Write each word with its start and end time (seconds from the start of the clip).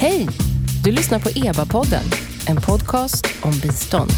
Hej! 0.00 0.28
Du 0.84 0.92
lyssnar 0.92 1.18
på 1.18 1.28
EBA-podden, 1.28 2.02
en 2.46 2.56
podcast 2.56 3.26
om 3.42 3.52
bistånd. 3.62 4.10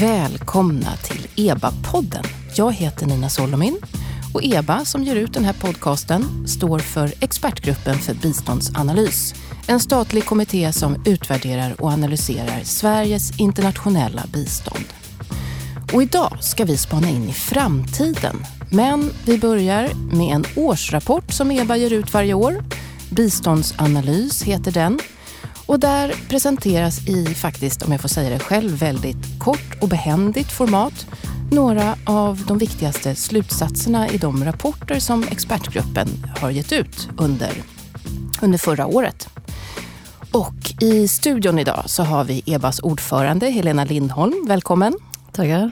Välkomna 0.00 0.96
till 0.96 1.26
EBA-podden. 1.36 2.24
Jag 2.54 2.72
heter 2.72 3.06
Nina 3.06 3.28
Solomin 3.28 3.78
och 4.34 4.44
EBA, 4.44 4.84
som 4.84 5.04
ger 5.04 5.16
ut 5.16 5.34
den 5.34 5.44
här 5.44 5.52
podcasten, 5.60 6.48
står 6.48 6.78
för 6.78 7.12
Expertgruppen 7.20 7.98
för 7.98 8.14
biståndsanalys. 8.14 9.34
En 9.70 9.80
statlig 9.80 10.24
kommitté 10.24 10.72
som 10.72 11.02
utvärderar 11.06 11.80
och 11.82 11.90
analyserar 11.90 12.60
Sveriges 12.64 13.40
internationella 13.40 14.22
bistånd. 14.32 14.84
Och 15.92 16.02
idag 16.02 16.36
ska 16.40 16.64
vi 16.64 16.76
spana 16.76 17.08
in 17.08 17.28
i 17.28 17.32
framtiden. 17.32 18.36
Men 18.70 19.10
vi 19.24 19.38
börjar 19.38 19.88
med 20.16 20.34
en 20.34 20.44
årsrapport 20.56 21.32
som 21.32 21.50
EBA 21.50 21.76
ger 21.76 21.92
ut 21.92 22.14
varje 22.14 22.34
år. 22.34 22.64
Biståndsanalys 23.10 24.42
heter 24.42 24.72
den. 24.72 24.98
Och 25.66 25.80
där 25.80 26.14
presenteras 26.28 27.08
i, 27.08 27.26
faktiskt 27.26 27.82
om 27.82 27.92
jag 27.92 28.00
får 28.00 28.08
säga 28.08 28.30
det 28.30 28.38
själv, 28.38 28.78
väldigt 28.78 29.38
kort 29.38 29.82
och 29.82 29.88
behändigt 29.88 30.52
format 30.52 31.06
några 31.50 31.96
av 32.04 32.44
de 32.46 32.58
viktigaste 32.58 33.14
slutsatserna 33.14 34.08
i 34.08 34.18
de 34.18 34.44
rapporter 34.44 34.98
som 34.98 35.22
expertgruppen 35.22 36.08
har 36.40 36.50
gett 36.50 36.72
ut 36.72 37.08
under, 37.18 37.52
under 38.42 38.58
förra 38.58 38.86
året. 38.86 39.28
Och 40.32 40.82
i 40.82 41.08
studion 41.08 41.58
idag 41.58 41.82
så 41.86 42.02
har 42.02 42.24
vi 42.24 42.42
EBAs 42.46 42.80
ordförande 42.80 43.46
Helena 43.46 43.84
Lindholm. 43.84 44.44
Välkommen. 44.48 44.94
Tackar. 45.32 45.70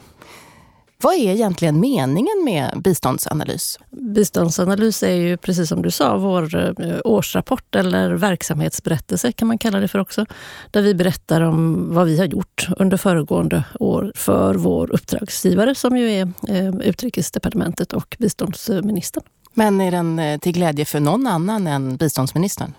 Vad 1.03 1.15
är 1.15 1.33
egentligen 1.33 1.81
meningen 1.81 2.45
med 2.45 2.83
biståndsanalys? 2.83 3.79
Biståndsanalys 3.91 5.03
är 5.03 5.15
ju 5.15 5.37
precis 5.37 5.69
som 5.69 5.83
du 5.83 5.91
sa 5.91 6.17
vår 6.17 6.57
eh, 6.83 6.99
årsrapport 7.05 7.75
eller 7.75 8.11
verksamhetsberättelse 8.11 9.33
kan 9.33 9.49
man 9.49 9.59
kalla 9.59 9.81
det 9.81 9.89
för 9.89 9.99
också. 9.99 10.27
Där 10.71 10.83
vi 10.83 10.95
berättar 10.95 11.41
om 11.41 11.89
vad 11.95 12.07
vi 12.07 12.19
har 12.19 12.27
gjort 12.27 12.69
under 12.77 12.97
föregående 12.97 13.65
år 13.81 14.13
för 14.15 14.55
vår 14.55 14.93
uppdragsgivare 14.93 15.75
som 15.75 15.97
ju 15.97 16.11
är 16.11 16.33
eh, 16.49 16.75
Utrikesdepartementet 16.89 17.93
och 17.93 18.17
biståndsministern. 18.19 19.23
Men 19.55 19.81
är 19.81 19.91
den 19.91 20.19
eh, 20.19 20.39
till 20.39 20.53
glädje 20.53 20.85
för 20.85 21.01
någon 21.01 21.27
annan 21.27 21.67
än 21.67 21.97
biståndsministern? 21.97 22.73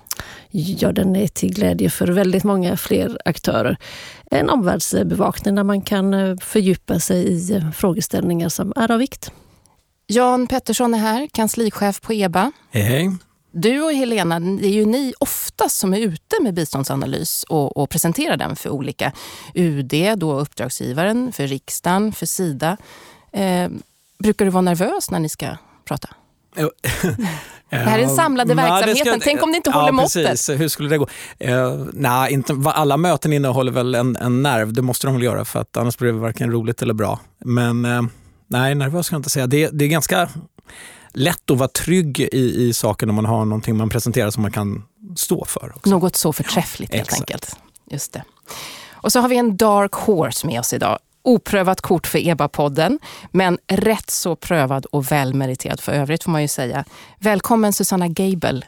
Ja, 0.51 0.91
den 0.91 1.15
är 1.15 1.27
till 1.27 1.53
glädje 1.53 1.89
för 1.89 2.07
väldigt 2.07 2.43
många 2.43 2.77
fler 2.77 3.17
aktörer. 3.25 3.77
En 4.31 4.49
omvärldsbevakning 4.49 5.55
där 5.55 5.63
man 5.63 5.81
kan 5.81 6.13
eh, 6.13 6.37
fördjupa 6.37 6.99
sig 6.99 7.27
i 7.27 7.55
eh, 7.55 7.71
frågeställningar 7.71 8.49
som 8.49 8.73
är 8.75 8.91
av 8.91 8.99
vikt. 8.99 9.31
Jan 10.07 10.47
Pettersson 10.47 10.93
är 10.93 10.97
här, 10.97 11.27
kanslichef 11.33 12.01
på 12.01 12.13
EBA. 12.13 12.51
Hej, 12.71 12.83
hej. 12.83 13.11
Du 13.51 13.81
och 13.81 13.93
Helena, 13.93 14.39
det 14.39 14.67
är 14.67 14.73
ju 14.73 14.85
ni 14.85 15.13
oftast 15.19 15.77
som 15.77 15.93
är 15.93 15.99
ute 15.99 16.35
med 16.41 16.53
biståndsanalys 16.53 17.43
och, 17.43 17.77
och 17.77 17.89
presenterar 17.89 18.37
den 18.37 18.55
för 18.55 18.69
olika 18.69 19.11
UD, 19.53 19.93
då 20.17 20.39
uppdragsgivaren, 20.39 21.33
för 21.33 21.47
riksdagen, 21.47 22.11
för 22.11 22.25
Sida. 22.25 22.77
Eh, 23.31 23.69
brukar 24.19 24.45
du 24.45 24.51
vara 24.51 24.61
nervös 24.61 25.11
när 25.11 25.19
ni 25.19 25.29
ska 25.29 25.47
prata? 25.85 26.09
Det 27.69 27.75
här 27.75 27.99
är 27.99 28.01
den 28.01 28.15
samlade 28.15 28.55
verksamheten. 28.55 29.19
Ska, 29.19 29.29
Tänk 29.29 29.43
om 29.43 29.51
det 29.51 29.57
inte 29.57 29.69
håller 29.69 29.87
ja, 29.87 29.91
måttet. 29.91 30.27
Precis. 30.27 30.59
Hur 30.59 30.67
skulle 30.67 30.89
det 30.89 30.97
gå? 30.97 31.07
Uh, 31.47 31.85
nej, 31.93 32.33
inte, 32.33 32.55
alla 32.65 32.97
möten 32.97 33.33
innehåller 33.33 33.71
väl 33.71 33.95
en, 33.95 34.15
en 34.15 34.43
nerv. 34.43 34.73
Det 34.73 34.81
måste 34.81 35.07
de 35.07 35.13
väl 35.13 35.23
göra 35.23 35.45
för 35.45 35.59
att 35.59 35.77
annars 35.77 35.97
blir 35.97 36.13
det 36.13 36.19
varken 36.19 36.51
roligt 36.51 36.81
eller 36.81 36.93
bra. 36.93 37.19
Men 37.45 37.85
uh, 37.85 38.03
nej, 38.47 38.75
nervös 38.75 39.05
ska 39.05 39.13
jag 39.13 39.19
inte 39.19 39.29
säga. 39.29 39.47
Det, 39.47 39.69
det 39.73 39.85
är 39.85 39.89
ganska 39.89 40.29
lätt 41.13 41.51
att 41.51 41.57
vara 41.57 41.69
trygg 41.69 42.19
i, 42.19 42.67
i 42.67 42.73
saker 42.73 43.05
när 43.07 43.13
man 43.13 43.25
har 43.25 43.45
någonting 43.45 43.77
man 43.77 43.89
presenterar 43.89 44.29
som 44.29 44.41
man 44.41 44.51
kan 44.51 44.83
stå 45.15 45.45
för. 45.45 45.73
Också. 45.75 45.89
Något 45.89 46.15
så 46.15 46.33
förträffligt 46.33 46.93
ja, 46.93 46.97
helt 46.97 47.09
exakt. 47.09 47.21
enkelt. 47.21 47.55
Just 47.91 48.13
det. 48.13 48.23
Och 48.91 49.11
så 49.11 49.19
har 49.19 49.29
vi 49.29 49.37
en 49.37 49.57
dark 49.57 49.93
horse 49.93 50.47
med 50.47 50.59
oss 50.59 50.73
idag 50.73 50.99
oprövat 51.27 51.81
kort 51.81 52.07
för 52.07 52.19
EBA-podden, 52.19 52.99
men 53.31 53.57
rätt 53.67 54.09
så 54.09 54.35
prövad 54.35 54.85
och 54.85 55.11
välmeriterad 55.11 55.79
för 55.79 55.91
övrigt 55.91 56.23
får 56.23 56.31
man 56.31 56.41
ju 56.41 56.47
säga. 56.47 56.85
Välkommen 57.19 57.73
Susanna 57.73 58.07
Gable, 58.07 58.61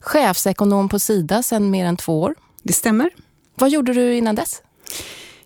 chefsekonom 0.00 0.88
på 0.88 0.98
Sida 0.98 1.42
sedan 1.42 1.70
mer 1.70 1.86
än 1.86 1.96
två 1.96 2.22
år. 2.22 2.34
Det 2.62 2.72
stämmer. 2.72 3.10
Vad 3.54 3.70
gjorde 3.70 3.92
du 3.92 4.14
innan 4.14 4.34
dess? 4.34 4.62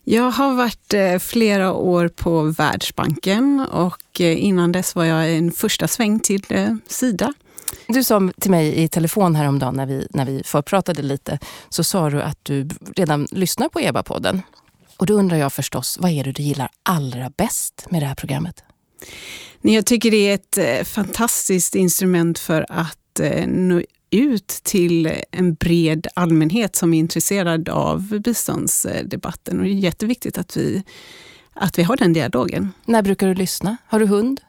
Jag 0.04 0.30
har 0.30 0.54
varit 0.54 0.94
eh, 0.94 1.18
flera 1.18 1.72
år 1.72 2.08
på 2.08 2.42
Världsbanken 2.42 3.66
och 3.72 4.20
eh, 4.20 4.44
innan 4.44 4.72
dess 4.72 4.94
var 4.94 5.04
jag 5.04 5.34
en 5.34 5.52
första 5.52 5.88
sväng 5.88 6.20
till 6.20 6.42
eh, 6.48 6.74
Sida. 6.86 7.32
Du 7.86 8.04
sa 8.04 8.30
till 8.40 8.50
mig 8.50 8.82
i 8.82 8.88
telefon 8.88 9.36
häromdagen 9.36 9.74
när 9.74 9.86
vi, 9.86 10.06
när 10.10 10.24
vi 10.24 10.42
förpratade 10.44 11.02
lite, 11.02 11.38
så 11.68 11.84
sa 11.84 12.10
du 12.10 12.22
att 12.22 12.38
du 12.42 12.68
redan 12.96 13.26
lyssnar 13.30 13.68
på 13.68 13.80
EBA-podden. 13.80 14.42
Och 15.00 15.06
då 15.06 15.14
undrar 15.14 15.36
jag 15.36 15.52
förstås, 15.52 15.98
vad 16.00 16.10
är 16.10 16.24
det 16.24 16.32
du 16.32 16.42
gillar 16.42 16.68
allra 16.82 17.30
bäst 17.36 17.86
med 17.90 18.02
det 18.02 18.06
här 18.06 18.14
programmet? 18.14 18.64
Jag 19.60 19.86
tycker 19.86 20.10
det 20.10 20.30
är 20.30 20.34
ett 20.34 20.58
eh, 20.58 20.84
fantastiskt 20.84 21.74
instrument 21.74 22.38
för 22.38 22.66
att 22.68 23.20
eh, 23.20 23.46
nå 23.46 23.82
ut 24.10 24.48
till 24.48 25.12
en 25.30 25.54
bred 25.54 26.06
allmänhet 26.14 26.76
som 26.76 26.94
är 26.94 26.98
intresserad 26.98 27.68
av 27.68 28.20
biståndsdebatten. 28.20 29.58
Och 29.58 29.64
det 29.64 29.70
är 29.70 29.74
jätteviktigt 29.74 30.38
att 30.38 30.56
vi, 30.56 30.82
att 31.54 31.78
vi 31.78 31.82
har 31.82 31.96
den 31.96 32.12
dialogen. 32.12 32.72
När 32.84 33.02
brukar 33.02 33.28
du 33.28 33.34
lyssna? 33.34 33.76
Har 33.86 34.00
du 34.00 34.06
hund? 34.06 34.40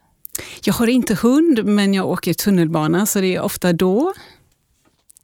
Jag 0.63 0.73
har 0.73 0.87
inte 0.87 1.15
hund, 1.15 1.65
men 1.65 1.93
jag 1.93 2.09
åker 2.09 2.33
tunnelbana 2.33 3.05
så 3.05 3.21
det 3.21 3.35
är 3.35 3.41
ofta 3.41 3.73
då. 3.73 4.13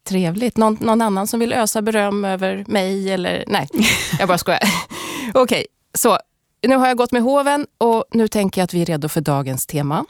Trevligt. 0.08 0.58
Någon, 0.58 0.78
någon 0.82 1.02
annan 1.02 1.28
som 1.28 1.40
vill 1.40 1.54
ösa 1.54 1.82
beröm 1.82 2.26
över 2.26 2.66
mig? 2.68 3.12
Eller? 3.12 3.44
Nej, 3.48 3.68
jag 4.20 4.28
bara 4.28 4.38
skojar. 4.38 4.60
Okej, 5.38 5.44
okay, 5.44 5.66
så 5.94 6.18
nu 6.68 6.76
har 6.76 6.88
jag 6.88 6.98
gått 6.98 7.12
med 7.12 7.22
hoven 7.22 7.68
och 7.78 8.06
nu 8.12 8.28
tänker 8.28 8.62
jag 8.62 8.64
att 8.64 8.74
vi 8.74 8.82
är 8.82 8.86
redo 8.86 9.10
för 9.10 9.22
dagens 9.22 9.66
tema. 9.66 10.06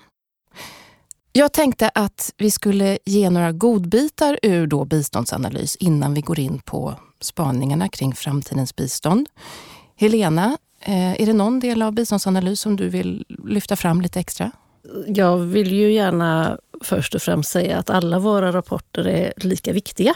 Jag 1.31 1.53
tänkte 1.53 1.91
att 1.95 2.33
vi 2.37 2.51
skulle 2.51 2.97
ge 3.05 3.29
några 3.29 3.51
godbitar 3.51 4.39
ur 4.43 4.67
då 4.67 4.85
biståndsanalys 4.85 5.75
innan 5.75 6.13
vi 6.13 6.21
går 6.21 6.39
in 6.39 6.59
på 6.59 6.95
spaningarna 7.21 7.89
kring 7.89 8.15
framtidens 8.15 8.75
bistånd. 8.75 9.29
Helena, 9.95 10.57
eh, 10.79 11.21
är 11.21 11.25
det 11.25 11.33
någon 11.33 11.59
del 11.59 11.81
av 11.81 11.93
biståndsanalys 11.93 12.59
som 12.61 12.75
du 12.75 12.89
vill 12.89 13.25
lyfta 13.45 13.75
fram 13.75 14.01
lite 14.01 14.19
extra? 14.19 14.51
Jag 15.07 15.37
vill 15.37 15.71
ju 15.71 15.91
gärna 15.93 16.57
först 16.81 17.15
och 17.15 17.21
främst 17.21 17.51
säga 17.51 17.77
att 17.77 17.89
alla 17.89 18.19
våra 18.19 18.51
rapporter 18.51 19.07
är 19.07 19.33
lika 19.37 19.73
viktiga, 19.73 20.15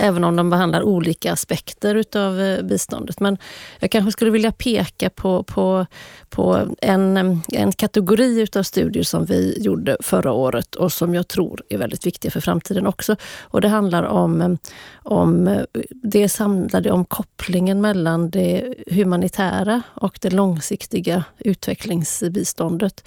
även 0.00 0.24
om 0.24 0.36
de 0.36 0.50
behandlar 0.50 0.82
olika 0.82 1.32
aspekter 1.32 1.94
utav 1.94 2.40
eh, 2.40 2.62
biståndet. 2.62 3.20
Men 3.20 3.38
jag 3.78 3.90
kanske 3.90 4.12
skulle 4.12 4.30
vilja 4.30 4.52
peka 4.52 5.10
på, 5.10 5.42
på, 5.42 5.86
på 6.28 6.74
en, 6.82 7.16
en 7.48 7.72
kategori 7.72 8.40
utav 8.40 8.62
studier 8.62 9.02
som 9.02 9.24
vi 9.24 9.62
gjorde 9.62 9.96
förra 10.00 10.32
året 10.32 10.74
och 10.74 10.92
som 10.92 11.14
jag 11.14 11.28
tror 11.28 11.62
är 11.68 11.78
väldigt 11.78 12.06
viktiga 12.06 12.30
för 12.30 12.40
framtiden 12.40 12.86
också. 12.86 13.16
Och 13.40 13.60
det 13.60 13.68
handlar 13.68 14.02
om, 14.02 14.58
om 14.94 15.58
det 15.90 16.28
samlade 16.28 16.90
om 16.90 17.04
kopplingen 17.04 17.80
mellan 17.80 18.30
det 18.30 18.74
humanitära 18.90 19.82
och 19.94 20.18
det 20.22 20.30
långsiktiga 20.30 21.24
utvecklingsbiståndet. 21.38 23.04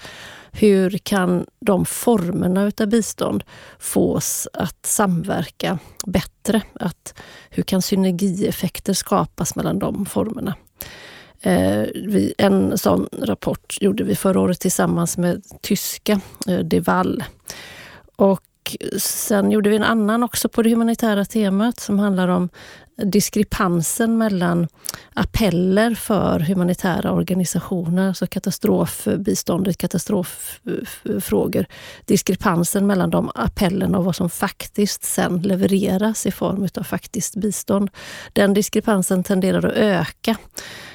Hur 0.52 0.90
kan 0.90 1.46
de 1.60 1.84
formerna 1.84 2.64
utav 2.64 2.88
bistånd 2.94 3.44
fås 3.78 4.48
att 4.52 4.86
samverka 4.86 5.78
bättre? 6.06 6.62
Att, 6.80 7.14
hur 7.50 7.62
kan 7.62 7.82
synergieffekter 7.82 8.92
skapas 8.92 9.56
mellan 9.56 9.78
de 9.78 10.06
formerna? 10.06 10.54
Eh, 11.40 11.84
vi, 11.94 12.34
en 12.38 12.78
sån 12.78 13.08
rapport 13.12 13.76
gjorde 13.80 14.04
vi 14.04 14.16
förra 14.16 14.40
året 14.40 14.60
tillsammans 14.60 15.18
med 15.18 15.42
tyska 15.62 16.20
eh, 16.48 16.58
Deval. 16.58 17.24
Och 18.16 18.76
sen 18.98 19.50
gjorde 19.50 19.70
vi 19.70 19.76
en 19.76 19.82
annan 19.82 20.22
också 20.22 20.48
på 20.48 20.62
det 20.62 20.70
humanitära 20.70 21.24
temat 21.24 21.80
som 21.80 21.98
handlar 21.98 22.28
om 22.28 22.48
diskrepansen 22.96 24.18
mellan 24.18 24.68
appeller 25.14 25.94
för 25.94 26.40
humanitära 26.40 27.12
organisationer, 27.12 28.08
alltså 28.08 28.26
katastrofbiståndet, 28.26 29.78
katastroffrågor. 29.78 31.66
Diskrepansen 32.04 32.86
mellan 32.86 33.10
de 33.10 33.30
appellerna 33.34 33.98
och 33.98 34.04
vad 34.04 34.16
som 34.16 34.30
faktiskt 34.30 35.04
sen 35.04 35.42
levereras 35.42 36.26
i 36.26 36.30
form 36.30 36.68
av 36.74 36.82
faktiskt 36.82 37.36
bistånd. 37.36 37.90
Den 38.32 38.54
diskrepansen 38.54 39.24
tenderar 39.24 39.66
att 39.66 39.74
öka 39.74 40.36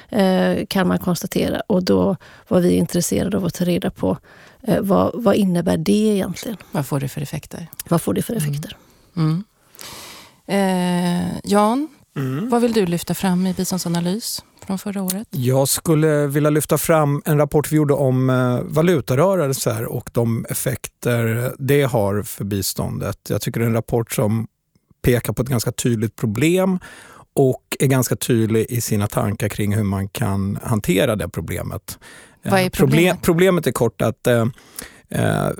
eh, 0.08 0.66
kan 0.68 0.88
man 0.88 0.98
konstatera 0.98 1.60
och 1.60 1.84
då 1.84 2.16
var 2.48 2.60
vi 2.60 2.72
intresserade 2.72 3.36
av 3.36 3.44
att 3.44 3.54
ta 3.54 3.64
reda 3.64 3.90
på 3.90 4.18
eh, 4.62 4.80
vad, 4.80 5.10
vad 5.14 5.34
innebär 5.34 5.76
det 5.76 5.92
egentligen? 5.92 6.56
Vad 6.70 6.86
får 6.86 7.00
det 7.00 7.08
för 7.08 7.20
effekter? 7.20 7.66
Vad 7.88 8.02
får 8.02 8.14
det 8.14 8.22
för 8.22 8.34
effekter? 8.34 8.76
Mm. 9.16 9.30
Mm. 9.30 9.44
Eh, 10.50 11.38
Jan, 11.44 11.88
Mm. 12.16 12.48
Vad 12.48 12.62
vill 12.62 12.72
du 12.72 12.86
lyfta 12.86 13.14
fram 13.14 13.46
i 13.46 13.54
biståndsanalys 13.54 14.44
från 14.66 14.78
förra 14.78 15.02
året? 15.02 15.28
Jag 15.30 15.68
skulle 15.68 16.26
vilja 16.26 16.50
lyfta 16.50 16.78
fram 16.78 17.22
en 17.24 17.38
rapport 17.38 17.72
vi 17.72 17.76
gjorde 17.76 17.94
om 17.94 18.30
eh, 18.30 18.60
valutarörelser 18.62 19.84
och 19.84 20.10
de 20.12 20.46
effekter 20.48 21.52
det 21.58 21.82
har 21.82 22.22
för 22.22 22.44
biståndet. 22.44 23.18
Jag 23.28 23.40
tycker 23.40 23.60
det 23.60 23.64
är 23.64 23.68
en 23.68 23.74
rapport 23.74 24.12
som 24.12 24.46
pekar 25.02 25.32
på 25.32 25.42
ett 25.42 25.48
ganska 25.48 25.72
tydligt 25.72 26.16
problem 26.16 26.78
och 27.34 27.76
är 27.78 27.86
ganska 27.86 28.16
tydlig 28.16 28.66
i 28.68 28.80
sina 28.80 29.06
tankar 29.06 29.48
kring 29.48 29.74
hur 29.74 29.84
man 29.84 30.08
kan 30.08 30.58
hantera 30.62 31.16
det 31.16 31.28
problemet. 31.28 31.98
Vad 32.42 32.60
är 32.60 32.64
eh, 32.64 32.70
problemet? 32.70 33.22
problemet 33.22 33.66
är 33.66 33.72
kort 33.72 34.02
att 34.02 34.26
eh, 34.26 34.46
eh 35.08 35.50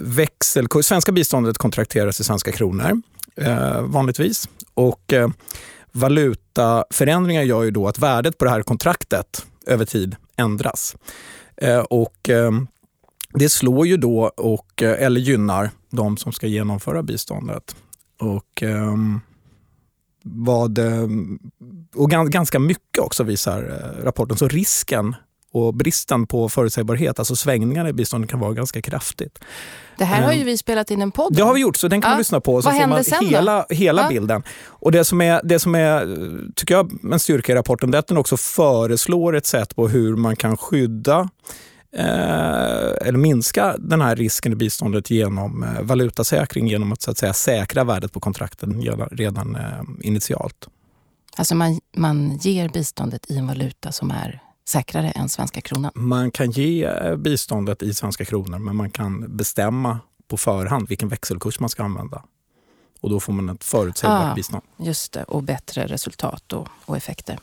svenska 0.82 1.12
biståndet 1.12 1.58
kontrakteras 1.58 2.20
i 2.20 2.24
svenska 2.24 2.52
kronor 2.52 3.02
eh, 3.36 3.82
vanligtvis. 3.82 4.48
Och 4.80 5.12
eh, 5.12 5.28
valutaförändringar 5.92 7.42
gör 7.42 7.62
ju 7.62 7.70
då 7.70 7.88
att 7.88 7.98
värdet 7.98 8.38
på 8.38 8.44
det 8.44 8.50
här 8.50 8.62
kontraktet 8.62 9.46
över 9.66 9.84
tid 9.84 10.16
ändras. 10.36 10.96
Eh, 11.56 11.78
och 11.78 12.28
eh, 12.28 12.50
det 13.34 13.48
slår 13.48 13.86
ju 13.86 13.96
då, 13.96 14.30
och, 14.36 14.82
eh, 14.82 15.02
eller 15.02 15.20
gynnar, 15.20 15.70
de 15.90 16.16
som 16.16 16.32
ska 16.32 16.46
genomföra 16.46 17.02
biståndet. 17.02 17.76
Och, 18.20 18.62
ehm, 18.62 19.20
vad, 20.22 20.78
ehm, 20.78 21.38
och 21.94 22.10
ganska 22.10 22.58
mycket 22.58 22.98
också 22.98 23.24
visar 23.24 23.62
eh, 23.62 24.04
rapporten. 24.04 24.36
Så 24.36 24.48
risken 24.48 25.14
och 25.52 25.74
bristen 25.74 26.26
på 26.26 26.48
förutsägbarhet, 26.48 27.18
alltså 27.18 27.36
svängningarna 27.36 27.88
i 27.88 27.92
biståndet 27.92 28.30
kan 28.30 28.40
vara 28.40 28.52
ganska 28.52 28.82
kraftigt. 28.82 29.38
Det 29.98 30.04
här 30.04 30.22
har 30.22 30.32
ju 30.32 30.40
ehm, 30.40 30.46
vi 30.46 30.58
spelat 30.58 30.90
in 30.90 31.02
en 31.02 31.10
podd 31.10 31.36
Det 31.36 31.42
har 31.42 31.54
vi 31.54 31.60
gjort, 31.60 31.76
så 31.76 31.88
den 31.88 32.00
kan 32.00 32.08
ja. 32.08 32.12
man 32.12 32.18
lyssna 32.18 32.40
på. 32.40 32.62
Så 32.62 32.68
Vad 32.68 32.80
får 32.80 32.86
man 32.86 33.04
sen 33.04 33.26
hela, 33.26 33.66
hela 33.68 34.02
ja. 34.02 34.08
bilden. 34.08 34.42
Och 34.66 34.92
det 34.92 35.04
som, 35.04 35.20
är, 35.20 35.40
det 35.44 35.58
som 35.58 35.74
är, 35.74 36.06
tycker 36.54 36.74
jag, 36.74 37.12
en 37.12 37.20
styrka 37.20 37.52
i 37.52 37.54
rapporten, 37.54 37.90
det 37.90 37.96
är 37.96 37.98
att 37.98 38.06
den 38.06 38.16
också 38.16 38.36
föreslår 38.36 39.36
ett 39.36 39.46
sätt 39.46 39.76
på 39.76 39.88
hur 39.88 40.16
man 40.16 40.36
kan 40.36 40.56
skydda 40.56 41.28
eh, 41.96 43.06
eller 43.06 43.18
minska 43.18 43.76
den 43.78 44.00
här 44.00 44.16
risken 44.16 44.52
i 44.52 44.56
biståndet 44.56 45.10
genom 45.10 45.62
eh, 45.62 45.82
valutasäkring, 45.82 46.68
genom 46.68 46.92
att, 46.92 47.02
så 47.02 47.10
att 47.10 47.18
säga, 47.18 47.32
säkra 47.32 47.84
värdet 47.84 48.12
på 48.12 48.20
kontrakten 48.20 48.82
redan 49.10 49.56
eh, 49.56 49.62
initialt. 50.00 50.68
Alltså 51.36 51.54
man, 51.54 51.80
man 51.96 52.38
ger 52.42 52.68
biståndet 52.68 53.30
i 53.30 53.36
en 53.36 53.46
valuta 53.46 53.92
som 53.92 54.10
är 54.10 54.42
säkrare 54.68 55.10
än 55.10 55.28
svenska 55.28 55.60
kronan? 55.60 55.92
Man 55.94 56.30
kan 56.30 56.50
ge 56.50 56.84
eh, 56.84 57.16
biståndet 57.16 57.82
i 57.82 57.94
svenska 57.94 58.24
kronor 58.24 58.58
men 58.58 58.76
man 58.76 58.90
kan 58.90 59.36
bestämma 59.36 59.98
på 60.28 60.36
förhand 60.36 60.88
vilken 60.88 61.08
växelkurs 61.08 61.60
man 61.60 61.68
ska 61.68 61.82
använda. 61.82 62.22
Och 63.00 63.10
då 63.10 63.20
får 63.20 63.32
man 63.32 63.48
ett 63.48 63.64
förutsägbart 63.64 64.32
ah, 64.32 64.34
bistånd. 64.34 64.62
Just 64.76 65.12
det, 65.12 65.24
och 65.24 65.42
bättre 65.42 65.86
resultat 65.86 66.52
och, 66.52 66.68
och 66.84 66.96
effekter. 66.96 67.38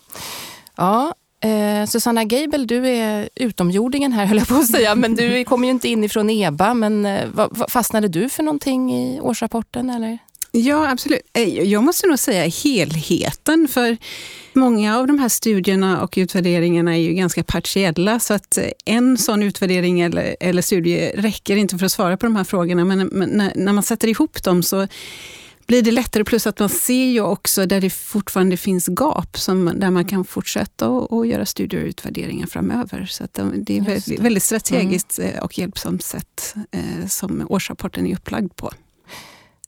Ja, 0.76 1.14
eh, 1.40 1.86
Susanna 1.86 2.24
Geibel, 2.24 2.68
du 2.68 2.88
är 2.88 3.30
utomjordingen 3.36 4.12
här 4.12 4.26
höll 4.30 4.38
jag 4.38 4.48
på 4.48 4.56
att 4.56 4.68
säga, 4.68 4.96
men 4.96 5.16
du 5.16 5.44
kommer 5.44 5.68
ju 5.68 5.72
inte 5.72 5.88
inifrån 5.88 6.30
EBA. 6.30 6.74
Men 6.74 7.06
eh, 7.06 7.30
fastnade 7.68 8.08
du 8.08 8.30
för 8.30 8.44
någonting 8.44 8.94
i 8.94 9.20
årsrapporten? 9.22 9.90
Eller? 9.90 10.18
Ja, 10.52 10.90
absolut. 10.90 11.22
Eh, 11.34 11.64
jag 11.64 11.84
måste 11.84 12.08
nog 12.08 12.20
säga 12.20 12.48
helheten, 12.48 13.68
för 13.68 13.98
många 14.54 14.98
av 14.98 15.08
de 15.08 15.20
här 15.20 15.30
studierna 15.30 16.02
och 16.04 16.14
utvärderingarna 16.18 16.96
är 16.96 17.00
ju 17.00 17.14
ganska 17.14 17.44
partiella, 17.44 18.20
så 18.20 18.34
att 18.34 18.58
en 18.86 19.18
sån 19.18 19.44
utvärdering 19.44 20.02
eller, 20.02 20.36
eller 20.40 20.62
studie 20.62 21.12
räcker 21.16 21.56
inte 21.56 21.78
för 21.78 21.86
att 21.86 21.92
svara 21.92 22.18
på 22.18 22.26
de 22.26 22.36
här 22.36 22.44
frågorna, 22.44 22.86
men, 22.86 23.08
men 23.08 23.52
när, 23.56 23.74
man 23.74 23.84
sätter 23.84 24.08
ihop 24.08 24.44
dem 24.44 24.64
så 24.64 24.88
blir 25.68 25.82
det 25.82 25.92
lättare. 25.92 26.24
Plus 26.24 26.48
att 26.48 26.60
man 26.60 26.70
ser 26.70 27.06
ju 27.06 27.22
också 27.22 27.66
där 27.66 27.82
det 27.82 27.90
fortfarande 27.90 28.58
finns 28.58 28.88
gap, 28.88 29.38
som, 29.38 29.72
där 29.76 29.90
man 29.90 30.06
kan 30.06 30.26
fortsätta 30.26 30.90
och, 30.90 31.14
och 31.14 31.28
göra 31.28 31.46
studier 31.46 31.82
och 31.82 31.88
utvärderingar 31.88 32.48
framöver. 32.48 33.06
Så 33.06 33.24
att 33.24 33.40
det 33.54 33.78
är 33.78 33.82
väldigt, 33.82 34.20
väldigt 34.20 34.44
strategiskt 34.44 35.20
mm. 35.20 35.40
och 35.40 35.58
hjälpsamt 35.58 36.04
sätt 36.04 36.56
eh, 36.72 37.08
som 37.08 37.46
årsrapporten 37.50 38.08
är 38.08 38.16
upplagd 38.16 38.56
på. 38.56 38.72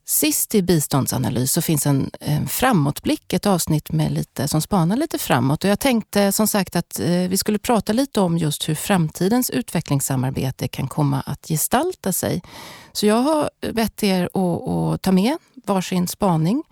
Sist 0.10 0.56
i 0.56 0.62
biståndsanalys 0.62 1.52
så 1.52 1.62
finns 1.62 1.86
en, 1.86 2.12
en 2.20 2.48
framåtblick, 2.48 3.34
ett 3.34 3.46
avsnitt 3.46 3.92
med 3.92 4.12
lite, 4.12 4.48
som 4.48 4.62
spanar 4.62 4.98
lite 4.98 5.18
framåt. 5.18 5.64
Och 5.64 5.70
jag 5.70 5.80
tänkte 5.80 6.32
som 6.32 6.48
sagt 6.48 6.76
att 6.76 7.00
eh, 7.00 7.08
vi 7.08 7.38
skulle 7.38 7.60
prata 7.60 7.94
lite 7.94 8.22
om 8.22 8.38
just 8.38 8.70
hur 8.70 8.76
framtidens 8.76 9.50
utvecklingssamarbete 9.50 10.68
kan 10.68 10.88
komma 10.88 11.22
att 11.26 11.48
gestalta 11.48 12.12
sig. 12.14 12.42
Så 12.92 13.06
jag 13.06 13.16
har 13.16 13.50
bett 13.74 14.04
er 14.04 14.30
att, 14.34 14.70
att 14.70 15.02
ta 15.02 15.12
med 15.12 15.38
varsin 15.66 16.08
spaning, 16.08 16.64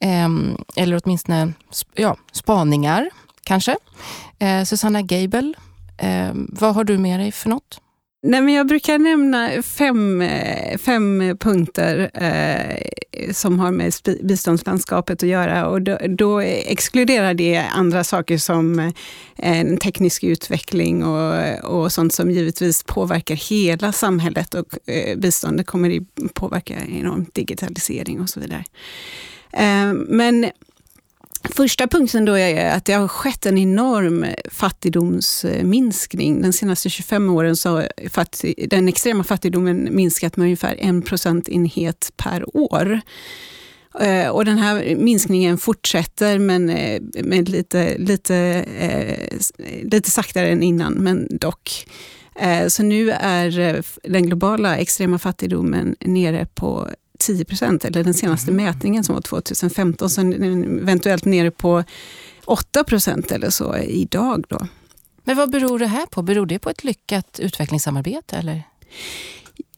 eh, 0.00 0.28
eller 0.76 1.00
åtminstone 1.04 1.52
ja, 1.94 2.16
spaningar 2.32 3.10
kanske. 3.44 3.76
Eh, 4.38 4.64
Susanna 4.64 5.00
Geibel, 5.00 5.56
eh, 5.96 6.30
vad 6.34 6.74
har 6.74 6.84
du 6.84 6.98
med 6.98 7.20
dig 7.20 7.32
för 7.32 7.48
något? 7.48 7.80
Nej, 8.26 8.40
men 8.40 8.54
jag 8.54 8.66
brukar 8.66 8.98
nämna 8.98 9.62
fem, 9.62 10.20
eh, 10.20 10.78
fem 10.78 11.36
punkter 11.40 12.10
eh, 12.14 13.32
som 13.32 13.58
har 13.58 13.70
med 13.70 13.92
biståndslandskapet 14.22 15.22
att 15.22 15.28
göra. 15.28 15.68
Och 15.68 15.82
då, 15.82 15.98
då 16.08 16.40
exkluderar 16.40 17.34
det 17.34 17.56
andra 17.56 18.04
saker 18.04 18.38
som 18.38 18.92
eh, 19.36 19.76
teknisk 19.82 20.24
utveckling 20.24 21.04
och, 21.04 21.34
och 21.64 21.92
sånt 21.92 22.12
som 22.12 22.30
givetvis 22.30 22.82
påverkar 22.82 23.34
hela 23.34 23.92
samhället. 23.92 24.54
Och 24.54 24.88
eh, 24.88 25.18
biståndet 25.18 25.66
kommer 25.66 26.00
att 26.00 26.34
påverka 26.34 26.74
enormt 26.88 27.34
digitalisering 27.34 28.20
och 28.20 28.28
så 28.28 28.40
vidare. 28.40 28.64
Eh, 29.52 29.92
men 29.92 30.46
Första 31.50 31.86
punkten 31.86 32.24
då 32.24 32.38
är 32.38 32.76
att 32.76 32.84
det 32.84 32.92
har 32.92 33.08
skett 33.08 33.46
en 33.46 33.58
enorm 33.58 34.26
fattigdomsminskning. 34.50 36.42
De 36.42 36.52
senaste 36.52 36.90
25 36.90 37.30
åren 37.30 37.56
så 37.56 37.70
har 37.70 37.88
den 38.68 38.88
extrema 38.88 39.24
fattigdomen 39.24 39.88
minskat 39.90 40.36
med 40.36 40.44
ungefär 40.44 40.76
en 40.78 41.02
procentenhet 41.02 42.12
per 42.16 42.56
år. 42.56 43.00
Eh, 44.00 44.28
och 44.28 44.44
den 44.44 44.58
här 44.58 44.96
minskningen 44.96 45.58
fortsätter, 45.58 46.38
men 46.38 46.70
eh, 46.70 47.02
med 47.24 47.48
lite, 47.48 47.98
lite, 47.98 48.36
eh, 48.78 49.38
lite 49.82 50.10
saktare 50.10 50.48
än 50.48 50.62
innan, 50.62 50.92
men 50.92 51.28
dock. 51.30 51.86
Så 52.68 52.82
nu 52.82 53.10
är 53.10 53.82
den 54.10 54.26
globala 54.26 54.76
extrema 54.76 55.18
fattigdomen 55.18 55.96
nere 56.00 56.46
på 56.54 56.88
10 57.26 57.44
procent, 57.44 57.84
eller 57.84 58.04
den 58.04 58.14
senaste 58.14 58.50
mm. 58.50 58.64
mätningen 58.64 59.04
som 59.04 59.14
var 59.14 59.22
2015, 59.22 60.10
så 60.10 60.20
eventuellt 60.20 61.24
nere 61.24 61.50
på 61.50 61.84
8 62.44 62.84
procent 62.84 63.32
eller 63.32 63.50
så 63.50 63.76
idag. 63.76 64.44
Då. 64.48 64.66
Men 65.24 65.36
vad 65.36 65.50
beror 65.50 65.78
det 65.78 65.86
här 65.86 66.06
på? 66.06 66.22
Beror 66.22 66.46
det 66.46 66.58
på 66.58 66.70
ett 66.70 66.84
lyckat 66.84 67.40
utvecklingssamarbete? 67.40 68.36
Eller? 68.36 68.62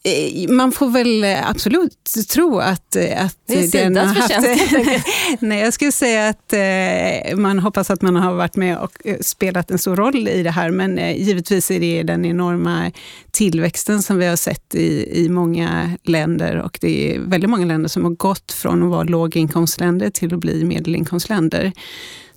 Eh, 0.07 0.51
man 0.51 0.73
får 0.73 0.91
väl 0.91 1.25
absolut 1.45 2.15
tro 2.29 2.59
att, 2.59 2.97
att 3.17 3.37
det 3.47 3.75
är 3.75 3.91
den 3.91 3.97
har 3.97 4.05
haft... 4.05 5.41
nej, 5.41 5.61
jag 5.61 5.73
skulle 5.73 5.93
säga 5.93 6.29
att 6.29 6.53
eh, 6.53 7.37
man 7.37 7.59
hoppas 7.59 7.91
att 7.91 8.03
man 8.03 8.17
har 8.17 8.35
varit 8.35 8.57
med 8.57 8.79
och 8.79 8.93
eh, 9.05 9.17
spelat 9.21 9.71
en 9.71 9.79
stor 9.79 9.97
roll 9.97 10.29
i 10.29 10.43
det 10.43 10.51
här. 10.51 10.71
Men 10.71 10.99
eh, 10.99 11.17
givetvis 11.17 11.71
är 11.71 11.81
det 11.81 12.03
den 12.03 12.25
enorma 12.25 12.93
tillväxten 13.31 14.03
som 14.03 14.19
vi 14.19 14.27
har 14.27 14.37
sett 14.37 14.75
i, 14.75 15.21
i 15.25 15.29
många 15.29 15.99
länder. 16.05 16.57
Och 16.57 16.79
det 16.81 17.15
är 17.15 17.21
väldigt 17.21 17.51
många 17.51 17.67
länder 17.67 17.89
som 17.89 18.05
har 18.05 18.11
gått 18.11 18.53
från 18.53 18.83
att 18.83 18.91
vara 18.91 19.03
låginkomstländer 19.03 20.11
till 20.11 20.35
att 20.35 20.41
bli 20.41 20.65
medelinkomstländer. 20.65 21.73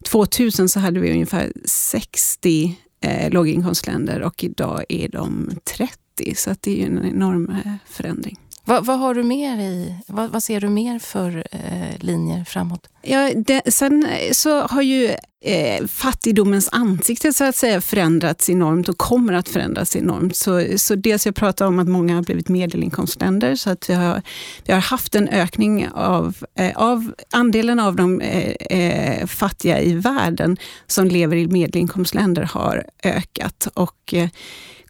2000 0.04 0.70
så 0.70 0.80
hade 0.80 1.00
vi 1.00 1.12
ungefär 1.12 1.52
60 1.66 2.76
eh, 3.02 3.30
låginkomstländer 3.30 4.22
och 4.22 4.44
idag 4.44 4.84
är 4.90 5.10
de 5.10 5.52
30 5.78 5.99
30, 6.20 6.36
så 6.36 6.52
att 6.52 6.62
det 6.62 6.82
är 6.82 6.86
en 6.86 7.06
enorm 7.06 7.50
eh, 7.50 7.74
förändring. 7.86 8.38
Vad, 8.66 8.86
vad, 8.86 9.00
har 9.00 9.14
du 9.14 9.24
mer 9.24 9.58
i, 9.58 9.96
vad, 10.08 10.30
vad 10.30 10.44
ser 10.44 10.62
du 10.62 10.70
mer 10.70 11.00
för 11.00 11.44
eh, 11.52 11.98
linjer 12.00 12.44
framåt? 12.44 12.90
Ja, 13.02 13.32
det, 13.36 13.62
sen 13.74 14.08
så 14.32 14.62
har 14.62 14.82
ju 14.82 15.12
eh, 15.46 15.88
fattigdomens 15.88 16.70
ansikte 16.72 17.34
så 17.34 17.44
att 17.44 17.56
säga 17.56 17.82
förändrats 17.82 18.50
enormt 18.50 18.90
och 18.90 18.98
kommer 18.98 19.34
att 19.34 19.50
förändras 19.50 19.96
enormt. 19.96 20.36
Så, 20.36 20.66
så 20.78 20.96
dels 20.96 21.26
jag 21.26 21.36
pratar 21.36 21.66
om 21.66 21.80
att 21.80 21.88
många 21.88 22.16
har 22.16 22.22
blivit 22.22 22.50
medelinkomstländer, 22.50 23.56
så 23.56 23.70
att 23.70 23.90
vi 23.90 23.94
har, 23.94 24.22
vi 24.66 24.74
har 24.74 24.82
haft 24.82 25.16
en 25.16 25.30
ökning 25.30 25.88
av, 25.94 26.38
eh, 26.56 26.78
av 26.78 27.14
andelen 27.32 27.80
av 27.80 27.96
de 27.96 28.22
eh, 28.22 28.78
eh 28.80 29.26
fattiga 29.26 29.82
i 29.82 29.94
världen 29.94 30.58
som 30.88 31.08
lever 31.08 31.36
i 31.36 31.48
medelinkomstländer 31.48 32.44
har 32.44 32.86
ökat. 33.04 33.68
Och 33.74 34.14
eh, 34.14 34.30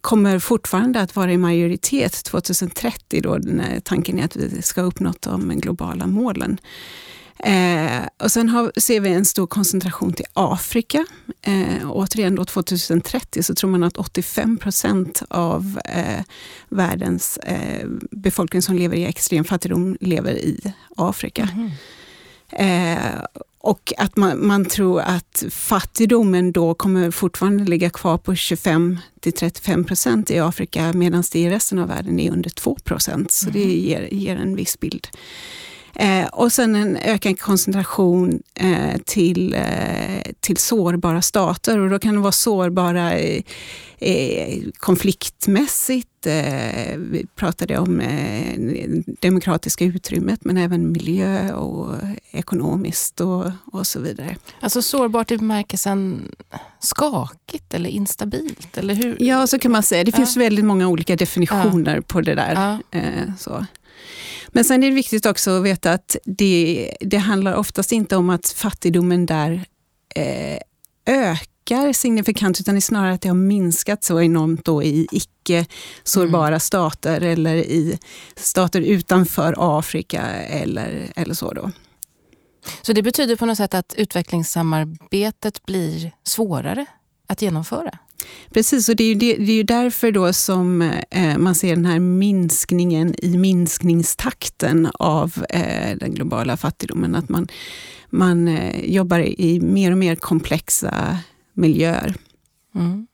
kommer 0.01 0.39
fortfarande 0.39 1.01
att 1.01 1.15
vara 1.15 1.31
i 1.31 1.37
majoritet 1.37 2.23
2030 2.23 3.21
då 3.21 3.37
när 3.41 3.79
tanken 3.79 4.19
är 4.19 4.25
att 4.25 4.35
vi 4.35 4.61
ska 4.61 4.81
ha 4.81 4.87
uppnått 4.87 5.21
de 5.21 5.49
globala 5.59 6.07
målen. 6.07 6.59
Eh, 7.43 8.01
och 8.17 8.31
sen 8.31 8.49
har, 8.49 8.71
ser 8.75 8.99
vi 8.99 9.09
en 9.09 9.25
stor 9.25 9.47
koncentration 9.47 10.13
till 10.13 10.25
Afrika. 10.33 11.05
Eh, 11.41 11.91
återigen 11.91 12.35
då 12.35 12.45
2030 12.45 13.43
så 13.43 13.55
tror 13.55 13.69
man 13.69 13.83
att 13.83 13.97
85 13.97 14.57
procent 14.57 15.23
av 15.29 15.79
eh, 15.85 16.23
världens 16.69 17.37
eh, 17.37 17.87
befolkning 18.11 18.61
som 18.61 18.75
lever 18.75 18.97
i 18.97 19.05
extrem 19.05 19.43
fattigdom 19.43 19.97
lever 20.01 20.33
i 20.33 20.73
Afrika. 20.95 21.49
Mm. 21.53 21.71
Och 23.61 23.93
att 23.97 24.17
man, 24.17 24.47
man, 24.47 24.65
tror 24.65 25.01
att 25.01 25.43
fattigdomen 25.49 26.51
då 26.51 26.73
kommer 26.73 27.11
fortfarande 27.11 27.63
ligga 27.63 27.89
kvar 27.89 28.17
på 28.17 28.35
25 28.35 28.97
till 29.19 29.33
35 29.33 29.83
procent 29.83 30.31
i 30.31 30.39
Afrika 30.39 30.93
medan 30.93 31.23
det 31.31 31.39
i 31.39 31.49
resten 31.49 31.79
av 31.79 31.87
världen 31.87 32.19
är 32.19 32.31
under 32.31 32.49
2 32.49 32.77
procent. 32.83 33.31
Så 33.31 33.49
det 33.49 33.63
mm. 33.63 33.77
ger, 33.77 34.09
ger 34.11 34.35
en 34.35 34.55
viss 34.55 34.79
bild. 34.79 35.07
Och 36.31 36.51
sen 36.51 36.75
en 36.75 36.97
ökad 36.97 37.39
koncentration 37.39 38.43
eh, 38.55 38.97
till, 39.05 39.53
eh, 39.53 40.31
till 40.39 40.57
sårbara 40.57 41.21
stater. 41.21 41.79
Och 41.79 41.89
då 41.89 41.99
kan 41.99 42.13
det 42.13 42.19
vara 42.21 42.31
sårbara 42.31 43.13
eh, 43.13 44.63
konfliktmässigt. 44.77 46.07
Vi 46.97 47.25
pratade 47.35 47.77
om 47.77 48.01
demokratiska 49.19 49.85
utrymmet, 49.85 50.45
men 50.45 50.57
även 50.57 50.91
miljö 50.91 51.53
och 51.53 51.95
ekonomiskt 52.31 53.21
och, 53.21 53.51
och 53.71 53.87
så 53.87 53.99
vidare. 53.99 54.35
Alltså 54.59 54.81
sårbart 54.81 55.31
i 55.31 55.37
bemärkelsen 55.37 56.31
skakigt 56.79 57.73
eller 57.73 57.89
instabilt? 57.89 58.77
Eller 58.77 58.93
hur? 58.93 59.17
Ja, 59.19 59.47
så 59.47 59.59
kan 59.59 59.71
man 59.71 59.83
säga. 59.83 60.03
Det 60.03 60.11
finns 60.11 60.37
väldigt 60.37 60.65
många 60.65 60.87
olika 60.87 61.15
definitioner 61.15 61.95
ja. 61.95 62.01
på 62.01 62.21
det 62.21 62.35
där. 62.35 62.79
Ja. 62.91 62.99
så. 63.39 63.65
Men 64.47 64.63
sen 64.63 64.83
är 64.83 64.89
det 64.89 64.95
viktigt 64.95 65.25
också 65.25 65.51
att 65.51 65.63
veta 65.63 65.93
att 65.93 66.17
det, 66.25 66.97
det 66.99 67.17
handlar 67.17 67.53
oftast 67.53 67.91
inte 67.91 68.15
om 68.15 68.29
att 68.29 68.49
fattigdomen 68.49 69.25
där 69.25 69.65
eh, 70.15 70.59
ökar 71.05 71.93
signifikant, 71.93 72.59
utan 72.59 72.75
det 72.75 72.79
är 72.79 72.81
snarare 72.81 73.13
att 73.13 73.21
det 73.21 73.29
har 73.29 73.35
minskat 73.35 74.03
så 74.03 74.21
enormt 74.21 74.65
då 74.65 74.83
i 74.83 75.07
icke-sårbara 75.11 76.47
mm. 76.47 76.59
stater 76.59 77.21
eller 77.21 77.55
i 77.55 77.99
stater 78.35 78.81
utanför 78.81 79.55
Afrika 79.57 80.21
eller, 80.31 81.11
eller 81.15 81.33
så. 81.33 81.53
Då. 81.53 81.71
Så 82.81 82.93
det 82.93 83.01
betyder 83.01 83.35
på 83.35 83.45
något 83.45 83.57
sätt 83.57 83.73
att 83.73 83.93
utvecklingssamarbetet 83.97 85.65
blir 85.65 86.11
svårare 86.23 86.85
att 87.27 87.41
genomföra? 87.41 87.97
Precis, 88.53 88.89
och 88.89 88.95
det 88.95 89.03
är 89.03 89.07
ju, 89.07 89.15
det, 89.15 89.35
det 89.35 89.51
är 89.51 89.55
ju 89.55 89.63
därför 89.63 90.11
då 90.11 90.33
som 90.33 90.81
eh, 91.09 91.37
man 91.37 91.55
ser 91.55 91.75
den 91.75 91.85
här 91.85 91.99
minskningen 91.99 93.15
i 93.17 93.37
minskningstakten 93.37 94.87
av 94.93 95.45
eh, 95.49 95.97
den 95.97 96.13
globala 96.13 96.57
fattigdomen. 96.57 97.15
Att 97.15 97.29
man, 97.29 97.47
man 98.09 98.47
eh, 98.47 98.85
jobbar 98.85 99.19
i 99.19 99.59
mer 99.61 99.91
och 99.91 99.97
mer 99.97 100.15
komplexa 100.15 101.17
miljöer. 101.53 102.15
Mm. 102.75 103.07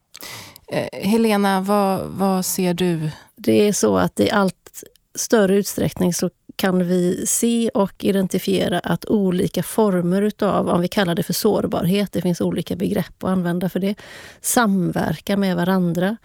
Eh, 0.67 1.09
Helena, 1.09 1.61
vad, 1.61 2.07
vad 2.07 2.45
ser 2.45 2.73
du? 2.73 3.09
Det 3.35 3.67
är 3.67 3.73
så 3.73 3.97
att 3.97 4.19
i 4.19 4.31
allt 4.31 4.83
större 5.15 5.55
utsträckning 5.55 6.13
så 6.13 6.29
kan 6.55 6.87
vi 6.87 7.25
se 7.27 7.69
och 7.73 8.03
identifiera 8.03 8.79
att 8.79 9.05
olika 9.05 9.63
former 9.63 10.21
utav, 10.21 10.69
om 10.69 10.81
vi 10.81 10.87
kallar 10.87 11.15
det 11.15 11.23
för 11.23 11.33
sårbarhet, 11.33 12.11
det 12.11 12.21
finns 12.21 12.41
olika 12.41 12.75
begrepp 12.75 13.23
att 13.23 13.29
använda 13.29 13.69
för 13.69 13.79
det, 13.79 13.95
samverkar 14.41 15.37
med 15.37 15.55
varandra. 15.55 16.17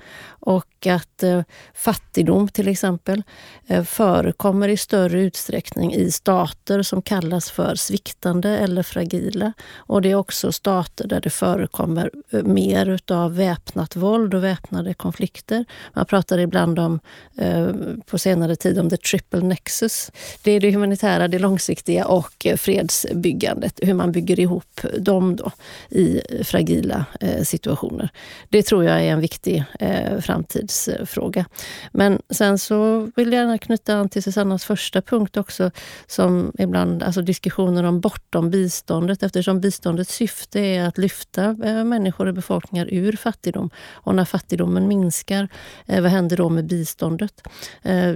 Och 0.43 0.87
att 0.87 1.23
eh, 1.23 1.43
fattigdom 1.75 2.49
till 2.49 2.69
exempel 2.69 3.23
eh, 3.67 3.85
förekommer 3.85 4.69
i 4.69 4.77
större 4.77 5.21
utsträckning 5.21 5.95
i 5.95 6.11
stater 6.11 6.83
som 6.83 7.03
kallas 7.03 7.51
för 7.51 7.75
sviktande 7.75 8.59
eller 8.59 8.83
fragila. 8.83 9.53
Och 9.77 10.03
det 10.03 10.11
är 10.11 10.15
också 10.15 10.53
stater 10.53 11.09
där 11.09 11.21
det 11.21 11.31
förekommer 11.31 12.11
eh, 12.31 12.43
mer 12.43 12.89
utav 12.89 13.37
väpnat 13.37 13.97
våld 13.97 14.35
och 14.35 14.45
väpnade 14.45 14.95
konflikter. 14.95 15.65
Man 15.93 16.07
pratar 16.07 16.39
ibland 16.39 16.79
om, 16.79 17.01
eh, 17.39 17.71
på 18.07 18.19
senare 18.19 18.57
tid 18.57 18.79
om 18.79 18.91
the 18.91 18.97
triple 18.97 19.41
nexus 19.41 20.11
det 20.43 20.53
är 20.53 20.61
det 20.61 20.73
humanitära, 20.73 21.29
det 21.29 21.39
långsiktiga 21.39 22.07
och 22.07 22.47
fredsbyggandet. 22.57 23.81
Hur 23.83 23.95
man 23.95 24.13
bygger 24.13 24.41
ihop 24.41 24.81
dem 24.99 25.37
då 25.37 25.53
i 25.91 26.21
fragila 26.45 27.05
eh, 27.21 27.43
situationer. 27.43 28.09
Det 28.49 28.63
tror 28.63 28.85
jag 28.85 28.97
är 28.97 29.13
en 29.13 29.21
viktig 29.21 29.65
eh, 29.81 30.21
framtidsfråga. 30.21 31.45
Men 31.93 32.23
sen 32.31 32.59
så 32.59 33.11
vill 33.17 33.33
jag 33.33 33.41
gärna 33.41 33.59
knyta 33.59 33.95
an 33.95 34.09
till 34.09 34.23
Susannas 34.23 34.65
första 34.65 35.03
punkt 35.03 35.37
också, 35.37 35.71
som 36.07 36.53
ibland, 36.59 37.03
alltså 37.03 37.23
diskussioner 37.23 37.85
om 37.85 38.01
bortom 38.01 38.51
biståndet, 38.51 39.23
eftersom 39.23 39.61
biståndets 39.61 40.15
syfte 40.15 40.61
är 40.61 40.85
att 40.85 40.99
lyfta 40.99 41.45
eh, 41.45 41.85
människor 41.85 42.27
och 42.27 42.35
befolkningar 42.35 42.89
ur 42.91 43.13
fattigdom. 43.13 43.71
Och 43.93 44.15
när 44.15 44.25
fattigdomen 44.25 44.89
minskar, 44.89 45.49
vad 45.87 46.07
händer 46.07 46.37
då 46.37 46.49
med 46.49 46.67
biståndet? 46.67 47.43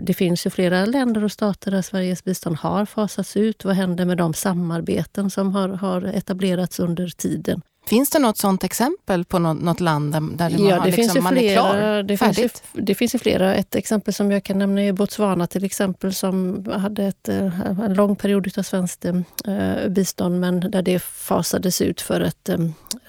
Det 0.02 0.14
finns 0.14 0.46
ju 0.46 0.50
flera 0.50 0.86
länder 0.86 1.24
och 1.24 1.32
stater 1.32 1.70
där 1.70 1.82
Sveriges 1.94 2.24
bistånd 2.24 2.56
har 2.56 2.84
fasats 2.84 3.36
ut. 3.36 3.64
Vad 3.64 3.74
händer 3.74 4.04
med 4.04 4.18
de 4.18 4.34
samarbeten 4.34 5.30
som 5.30 5.54
har, 5.54 5.68
har 5.68 6.02
etablerats 6.02 6.80
under 6.80 7.08
tiden? 7.08 7.62
Finns 7.86 8.10
det 8.10 8.18
något 8.18 8.38
sånt 8.38 8.64
exempel 8.64 9.24
på 9.24 9.38
något, 9.38 9.62
något 9.62 9.80
land 9.80 10.12
där 10.12 10.20
man, 10.20 10.36
ja, 10.38 10.78
det 10.78 10.84
liksom, 10.84 10.92
finns 10.92 11.24
man 11.24 11.32
flera, 11.32 11.60
är 11.60 11.72
klar? 11.72 12.02
Det 12.02 12.16
finns, 12.16 12.38
ju, 12.38 12.48
det 12.72 12.94
finns 12.94 13.14
ju 13.14 13.18
flera. 13.18 13.54
Ett 13.54 13.74
exempel 13.74 14.14
som 14.14 14.30
jag 14.30 14.44
kan 14.44 14.58
nämna 14.58 14.82
är 14.82 14.92
Botswana 14.92 15.46
till 15.46 15.64
exempel 15.64 16.14
som 16.14 16.64
hade 16.76 17.04
ett, 17.04 17.28
eh, 17.28 17.60
en 17.70 17.94
lång 17.94 18.16
period 18.16 18.58
av 18.58 18.62
svenskt 18.62 19.04
eh, 19.04 19.14
bistånd 19.88 20.40
men 20.40 20.60
där 20.60 20.82
det 20.82 21.02
fasades 21.02 21.80
ut 21.80 22.00
för 22.00 22.20
ett, 22.20 22.48
eh, 22.48 22.58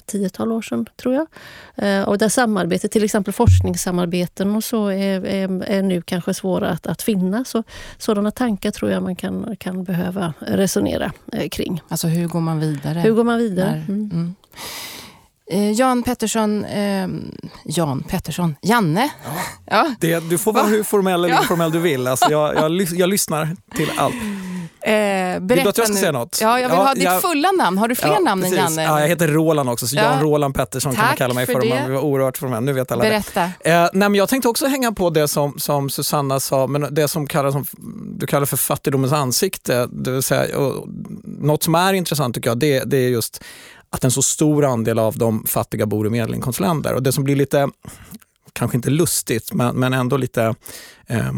tiotal 0.05 0.51
år 0.51 0.61
sedan, 0.61 0.85
tror 0.95 1.13
jag. 1.13 1.27
Eh, 1.75 2.03
och 2.03 2.17
där 2.17 2.29
samarbete, 2.29 2.87
till 2.87 3.03
exempel 3.03 3.33
forskningssamarbeten 3.33 4.55
och 4.55 4.63
så, 4.63 4.87
är, 4.87 5.25
är, 5.25 5.63
är 5.63 5.81
nu 5.81 6.01
kanske 6.01 6.33
svåra 6.33 6.69
att, 6.69 6.87
att 6.87 7.01
finna. 7.01 7.45
Så, 7.45 7.63
sådana 7.97 8.31
tankar 8.31 8.71
tror 8.71 8.91
jag 8.91 9.03
man 9.03 9.15
kan, 9.15 9.55
kan 9.59 9.83
behöva 9.83 10.33
resonera 10.39 11.11
eh, 11.31 11.49
kring. 11.49 11.81
Alltså 11.87 12.07
hur 12.07 12.27
går 12.27 12.39
man 12.41 12.59
vidare? 12.59 12.99
Hur 12.99 13.11
går 13.11 13.23
man 13.23 13.37
vidare? 13.37 13.83
Mm. 13.87 14.09
Mm. 14.13 14.35
Eh, 15.51 15.71
Jan 15.71 16.03
Pettersson, 16.03 16.65
eh, 16.65 17.07
Jan 17.65 18.03
Pettersson, 18.03 18.55
Janne. 18.61 19.09
Ja, 19.25 19.31
ja. 19.65 19.95
Det, 19.99 20.29
du 20.29 20.37
får 20.37 20.53
vara 20.53 20.63
Va? 20.63 20.69
hur 20.69 20.83
formell 20.83 21.25
eller 21.25 21.37
informell 21.37 21.71
du 21.71 21.79
vill. 21.79 22.07
Alltså, 22.07 22.31
jag, 22.31 22.55
jag, 22.55 22.81
jag 22.81 23.09
lyssnar 23.09 23.55
till 23.75 23.91
allt. 23.97 24.15
Eh, 24.85 25.39
vill 25.41 25.63
du 25.63 25.69
att 25.69 25.77
jag 25.77 25.87
ska 25.87 25.95
säga 25.95 26.11
något? 26.11 26.39
Ja, 26.41 26.59
jag 26.59 26.69
vill 26.69 26.77
ja, 26.77 26.83
ha 26.83 26.93
ditt 26.93 27.03
jag, 27.03 27.21
fulla 27.21 27.51
namn. 27.51 27.77
Har 27.77 27.87
du 27.87 27.95
fler 27.95 28.13
ja, 28.13 28.19
namn 28.19 28.41
precis. 28.41 28.57
än 28.57 28.63
Janne? 28.63 28.83
Ja, 28.83 29.01
jag 29.01 29.07
heter 29.07 29.27
Roland 29.27 29.69
också, 29.69 29.87
så 29.87 29.95
Jan 29.95 30.21
Roland 30.21 30.55
Pettersson 30.55 30.95
Tack 30.95 31.01
kan 31.01 31.07
man 31.07 31.17
kalla 31.17 31.33
mig 31.33 31.45
för, 31.45 31.53
för 31.53 31.61
om 31.61 31.93
man 31.93 32.03
oerhört 32.03 32.37
formell. 32.37 32.63
Nu 32.63 32.73
vet 32.73 32.91
alla 32.91 33.03
Berätta. 33.03 33.51
Det. 33.63 33.71
Eh, 33.71 33.81
nej, 33.93 34.09
men 34.09 34.15
jag 34.15 34.29
tänkte 34.29 34.49
också 34.49 34.65
hänga 34.65 34.91
på 34.91 35.09
det 35.09 35.27
som, 35.27 35.59
som 35.59 35.89
Susanna 35.89 36.39
sa, 36.39 36.67
men 36.67 36.87
det 36.91 37.07
som 37.07 37.27
kallas 37.27 37.53
som, 37.53 37.65
du 38.19 38.27
kallar 38.27 38.45
för 38.45 38.57
fattigdomens 38.57 39.13
ansikte. 39.13 39.87
Det 39.91 40.11
vill 40.11 40.23
säga, 40.23 40.57
och, 40.57 40.87
något 41.23 41.63
som 41.63 41.75
är 41.75 41.93
intressant 41.93 42.35
tycker 42.35 42.49
jag, 42.49 42.57
det, 42.57 42.83
det 42.83 42.97
är 42.97 43.09
just 43.09 43.43
att 43.89 44.03
en 44.03 44.11
så 44.11 44.21
stor 44.21 44.65
andel 44.65 44.99
av 44.99 45.17
de 45.17 45.43
fattiga 45.43 45.85
bor 45.85 46.07
i 46.07 46.09
medelinkomstländer. 46.09 46.93
Och 46.93 47.03
det 47.03 47.11
som 47.11 47.23
blir 47.23 47.35
lite, 47.35 47.69
kanske 48.53 48.77
inte 48.77 48.89
lustigt, 48.89 49.53
men, 49.53 49.75
men 49.75 49.93
ändå 49.93 50.17
lite 50.17 50.55
eh, 51.07 51.33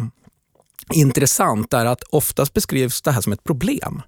intressant 0.94 1.74
är 1.74 1.86
att 1.86 2.04
oftast 2.04 2.54
beskrivs 2.54 3.01
det 3.01 3.12
här 3.12 3.22
som 3.22 3.34
ett 3.34 3.44
problem. 3.44 4.01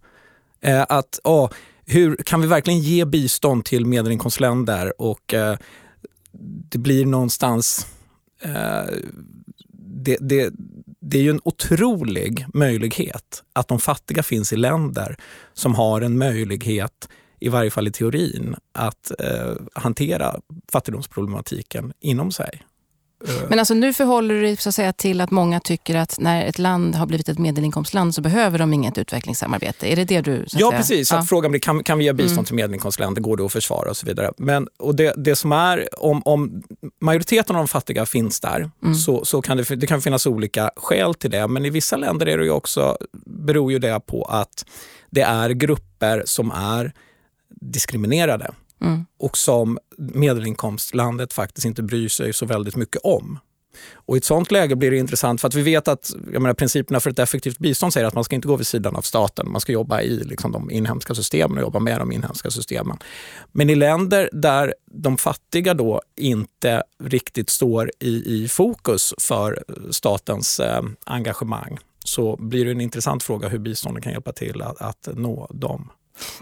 Eh, 0.62 0.86
att 0.90 1.20
oh, 1.24 1.50
hur 1.86 2.16
Kan 2.16 2.42
vi 2.42 2.48
verkligen 2.48 2.80
ge 2.80 3.06
bistånd 3.06 3.66
till 3.66 3.86
medelinkomstländer 3.86 5.02
och 5.02 5.34
eh, 5.34 5.58
det 6.70 6.78
blir 6.78 7.06
någonstans... 7.06 7.88
Eh, 8.42 8.96
det, 10.02 10.18
det, 10.22 10.54
det 11.02 11.18
är 11.18 11.22
ju 11.22 11.30
en 11.30 11.42
otrolig 11.44 12.46
möjlighet 12.54 13.44
att 13.54 13.68
de 13.68 13.80
fattiga 13.80 14.24
finns 14.24 14.54
i 14.54 14.56
länder 14.56 15.18
som 15.54 15.76
har 15.76 16.02
en 16.02 16.18
möjlighet, 16.18 17.10
i 17.40 17.50
varje 17.50 17.72
fall 17.72 17.88
i 17.88 17.92
teorin, 17.92 18.56
att 18.74 19.12
eh, 19.20 19.54
hantera 19.74 20.36
fattigdomsproblematiken 20.72 21.94
inom 22.00 22.32
sig. 22.32 22.62
Men 23.50 23.60
alltså 23.60 23.74
nu 23.74 23.94
förhåller 23.94 24.36
du 24.36 24.42
dig 24.42 24.58
så 24.58 24.70
att 24.70 24.76
säga, 24.76 24.94
till 24.94 25.22
att 25.22 25.32
många 25.32 25.60
tycker 25.60 25.96
att 25.96 26.20
när 26.20 26.46
ett 26.46 26.60
land 26.60 26.96
har 26.96 27.06
blivit 27.06 27.30
ett 27.30 27.40
medelinkomstland 27.40 28.16
så 28.16 28.22
behöver 28.22 28.60
de 28.60 28.74
inget 28.74 28.98
utvecklingssamarbete. 28.98 29.92
Är 29.92 29.96
det 29.96 30.06
det 30.06 30.22
du 30.22 30.46
Ja, 30.52 30.70
säga? 30.70 30.72
precis. 30.72 31.12
Ja. 31.12 31.24
Frågan 31.24 31.52
blir 31.52 31.62
kan, 31.62 31.84
kan 31.84 31.98
vi 31.98 32.04
ge 32.04 32.14
bistånd 32.14 32.38
mm. 32.38 32.46
till 32.46 32.56
medelinkomstländer? 32.56 33.22
Går 33.22 33.38
det 33.38 33.46
att 33.46 33.52
försvara 33.52 33.90
och 33.90 33.98
så 33.98 34.06
vidare? 34.06 34.32
Men 34.38 34.68
och 34.80 34.96
det, 34.96 35.14
det 35.18 35.36
som 35.36 35.52
är, 35.52 35.88
om, 35.98 36.22
om 36.26 36.64
majoriteten 37.02 37.56
av 37.56 37.60
de 37.60 37.68
fattiga 37.68 38.06
finns 38.06 38.40
där 38.40 38.72
mm. 38.84 38.96
så, 38.96 39.26
så 39.26 39.42
kan 39.42 39.58
det, 39.58 39.76
det 39.76 39.88
kan 39.88 40.02
finnas 40.02 40.26
olika 40.26 40.72
skäl 40.76 41.14
till 41.14 41.32
det. 41.32 41.48
Men 41.48 41.66
i 41.66 41.70
vissa 41.70 41.98
länder 41.98 42.28
är 42.28 42.38
det 42.38 42.44
ju 42.44 42.52
också, 42.52 42.98
beror 43.26 43.72
ju 43.72 43.80
det 43.80 44.00
på 44.00 44.24
att 44.24 44.66
det 45.10 45.22
är 45.22 45.50
grupper 45.50 46.24
som 46.26 46.52
är 46.52 46.94
diskriminerade. 47.62 48.52
Mm. 48.82 49.06
och 49.20 49.38
som 49.38 49.80
medelinkomstlandet 49.98 51.34
faktiskt 51.34 51.66
inte 51.66 51.84
bryr 51.84 52.08
sig 52.08 52.34
så 52.34 52.46
väldigt 52.46 52.76
mycket 52.76 53.02
om. 53.04 53.40
Och 53.94 54.16
I 54.16 54.18
ett 54.18 54.26
sånt 54.26 54.52
läge 54.52 54.76
blir 54.76 54.92
det 54.92 54.98
intressant 54.98 55.42
för 55.42 55.48
att 55.48 55.54
vi 55.54 55.62
vet 55.62 55.88
att 55.88 56.12
jag 56.34 56.42
menar, 56.42 56.54
principerna 56.54 57.00
för 57.00 57.10
ett 57.10 57.20
effektivt 57.20 57.58
bistånd 57.58 57.94
säger 57.94 58.08
att 58.08 58.14
man 58.14 58.24
ska 58.24 58.36
inte 58.36 58.48
gå 58.48 58.56
vid 58.56 58.68
sidan 58.68 58.96
av 58.96 59.02
staten. 59.02 59.52
Man 59.52 59.62
ska 59.62 59.72
jobba 59.72 60.02
i 60.02 60.24
liksom, 60.24 60.52
de 60.52 60.72
inhemska 60.72 61.16
systemen 61.16 61.58
och 61.58 61.64
jobba 61.64 61.80
med 61.80 62.00
de 62.00 62.12
inhemska 62.12 62.50
systemen. 62.50 62.98
Men 63.52 63.70
i 63.70 63.76
länder 63.76 64.30
där 64.34 64.74
de 64.92 65.18
fattiga 65.18 65.74
då 65.74 66.02
inte 66.16 66.84
riktigt 67.04 67.50
står 67.50 67.92
i, 68.00 68.44
i 68.44 68.48
fokus 68.48 69.14
för 69.18 69.64
statens 69.92 70.60
eh, 70.60 70.84
engagemang 71.06 71.80
så 72.06 72.36
blir 72.40 72.66
det 72.66 72.72
en 72.72 72.82
intressant 72.82 73.24
fråga 73.24 73.48
hur 73.48 73.60
biståndet 73.60 74.04
kan 74.04 74.14
hjälpa 74.14 74.32
till 74.32 74.62
att, 74.62 74.82
att 74.82 75.10
nå 75.16 75.48
dem. 75.50 75.90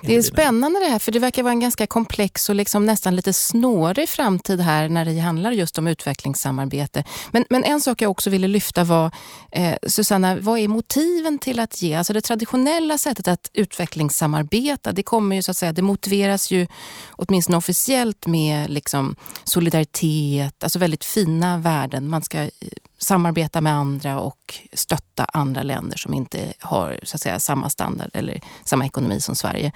Det 0.01 0.15
är 0.15 0.21
spännande 0.21 0.79
det 0.79 0.85
här, 0.85 0.99
för 0.99 1.11
det 1.11 1.19
verkar 1.19 1.43
vara 1.43 1.51
en 1.51 1.59
ganska 1.59 1.87
komplex 1.87 2.49
och 2.49 2.55
liksom 2.55 2.85
nästan 2.85 3.15
lite 3.15 3.33
snårig 3.33 4.09
framtid 4.09 4.59
här 4.59 4.89
när 4.89 5.05
det 5.05 5.19
handlar 5.19 5.51
just 5.51 5.77
om 5.77 5.87
utvecklingssamarbete. 5.87 7.03
Men, 7.31 7.45
men 7.49 7.63
en 7.63 7.81
sak 7.81 8.01
jag 8.01 8.11
också 8.11 8.29
ville 8.29 8.47
lyfta 8.47 8.83
var, 8.83 9.11
eh, 9.51 9.75
Susanna, 9.87 10.35
vad 10.35 10.59
är 10.59 10.67
motiven 10.67 11.39
till 11.39 11.59
att 11.59 11.81
ge? 11.81 11.95
Alltså 11.95 12.13
det 12.13 12.21
traditionella 12.21 12.97
sättet 12.97 13.27
att 13.27 13.49
utvecklingssamarbeta, 13.53 14.91
det 14.91 15.03
kommer 15.03 15.35
ju 15.35 15.41
så 15.41 15.51
att 15.51 15.57
säga, 15.57 15.73
det 15.73 15.81
motiveras 15.81 16.51
ju 16.51 16.67
åtminstone 17.11 17.57
officiellt 17.57 18.27
med 18.27 18.69
liksom 18.69 19.15
solidaritet, 19.43 20.63
alltså 20.63 20.79
väldigt 20.79 21.03
fina 21.03 21.57
värden. 21.57 22.09
Man 22.09 22.21
ska 22.21 22.49
samarbeta 22.97 23.61
med 23.61 23.73
andra 23.73 24.19
och 24.19 24.59
stötta 24.73 25.25
andra 25.25 25.63
länder 25.63 25.97
som 25.97 26.13
inte 26.13 26.53
har 26.59 26.99
så 27.03 27.15
att 27.15 27.21
säga, 27.21 27.39
samma 27.39 27.69
standard 27.69 28.09
eller 28.13 28.41
samma 28.63 28.85
ekonomi 28.85 29.19
som 29.19 29.35
Sverige. 29.35 29.71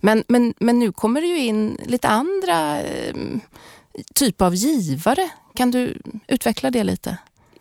Men, 0.00 0.24
men, 0.28 0.54
men 0.58 0.78
nu 0.78 0.92
kommer 0.92 1.20
det 1.20 1.26
ju 1.26 1.38
in 1.38 1.78
lite 1.84 2.08
andra 2.08 2.82
eh, 2.82 3.14
typer 4.14 4.44
av 4.44 4.54
givare. 4.54 5.30
Kan 5.54 5.70
du 5.70 5.98
utveckla 6.26 6.70
det 6.70 6.84
lite? 6.84 7.18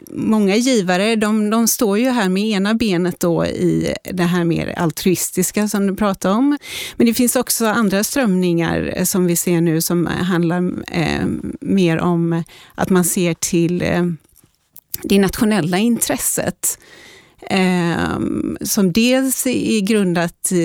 många 0.08 0.56
givare 0.56 1.16
de, 1.16 1.50
de 1.50 1.68
står 1.68 2.00
ju 2.00 2.10
här 2.10 2.30
med 2.30 2.44
ena 2.44 2.74
benet 2.74 3.20
då 3.20 3.46
i 3.46 3.94
det 4.04 4.24
här 4.24 4.44
mer 4.44 4.74
altruistiska 4.78 5.68
som 5.68 5.88
du 5.88 5.96
pratar 5.96 6.30
om. 6.30 6.58
Men 6.96 7.08
det 7.08 7.14
finns 7.14 7.36
också 7.36 7.66
andra 7.66 8.04
strömningar 8.04 9.04
som 9.04 9.26
vi 9.26 9.36
ser 9.36 9.62
nu 9.62 9.82
som 9.82 10.06
handlar 10.06 10.72
eh, 10.88 11.26
mer 11.62 12.00
om 12.00 12.44
att 12.76 12.90
man 12.90 13.04
ser 13.04 13.34
till 13.34 13.82
eh, 13.82 14.04
det 15.04 15.20
nationella 15.20 15.78
intresset. 15.78 16.80
Eh, 17.50 18.20
som 18.62 18.92
dels 18.92 19.48
är 19.48 19.82
grundat 19.82 20.52
i, 20.52 20.56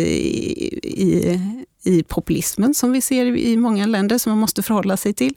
i, 0.83 1.41
i, 1.85 2.03
populismen 2.03 2.75
som 2.75 2.93
vi 2.93 3.01
ser 3.01 3.27
i 3.37 3.57
många 3.57 3.87
länder 3.87 4.19
som 4.19 4.31
man 4.31 4.39
måste 4.39 4.63
förhålla 4.63 4.97
sig 4.97 5.15
till. 5.15 5.35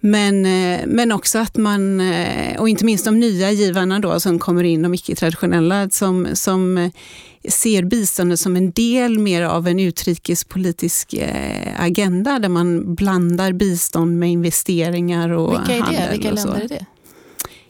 Men, 0.00 0.46
eh, 0.46 0.80
men 0.86 1.12
också 1.12 1.38
att 1.38 1.56
man, 1.56 2.00
eh, 2.00 2.60
och 2.60 2.68
inte 2.68 2.84
minst 2.84 3.04
de 3.04 3.20
nya 3.20 3.50
givarna 3.50 3.98
då 3.98 4.20
som 4.20 4.38
kommer 4.38 4.64
in, 4.64 4.82
de 4.82 4.94
icke-traditionella, 4.94 5.90
som, 5.90 6.28
som 6.32 6.90
ser 7.48 7.82
biståndet 7.82 8.40
som 8.40 8.56
en 8.56 8.70
del 8.70 9.18
mer 9.18 9.42
av 9.42 9.68
en 9.68 9.80
utrikespolitisk 9.80 11.14
eh, 11.14 11.82
agenda 11.82 12.38
där 12.38 12.48
man 12.48 12.94
blandar 12.94 13.52
bistånd 13.52 14.18
med 14.18 14.30
investeringar 14.30 15.28
och 15.28 15.52
Vilka 15.52 15.74
är 15.74 15.80
handel. 15.80 16.02
Det? 16.06 16.12
Vilka 16.12 16.30
länder 16.30 16.60
är 16.60 16.68
det? 16.68 16.86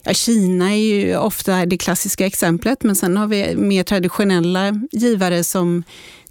Ja, 0.03 0.15
Kina 0.15 0.71
är 0.71 0.77
ju 0.77 1.17
ofta 1.17 1.67
det 1.67 1.79
klassiska 1.79 2.27
exemplet, 2.27 2.83
men 2.83 2.97
sen 2.97 3.17
har 3.17 3.27
vi 3.27 3.57
mer 3.57 3.83
traditionella 3.83 4.81
givare 4.93 5.45
som 5.45 5.83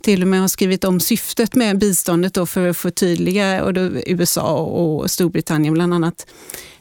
till 0.02 0.22
och 0.22 0.28
med 0.28 0.42
har 0.42 0.48
skrivit 0.48 0.84
om 0.84 1.00
syftet 1.00 1.56
med 1.56 1.78
biståndet 1.78 2.34
då 2.34 2.46
för 2.46 2.68
att 2.68 2.78
förtydliga, 2.78 3.64
och 3.64 3.74
då 3.74 3.82
USA 4.06 4.54
och 4.54 5.12
Storbritannien 5.12 5.74
bland 5.74 5.94
annat, 5.94 6.28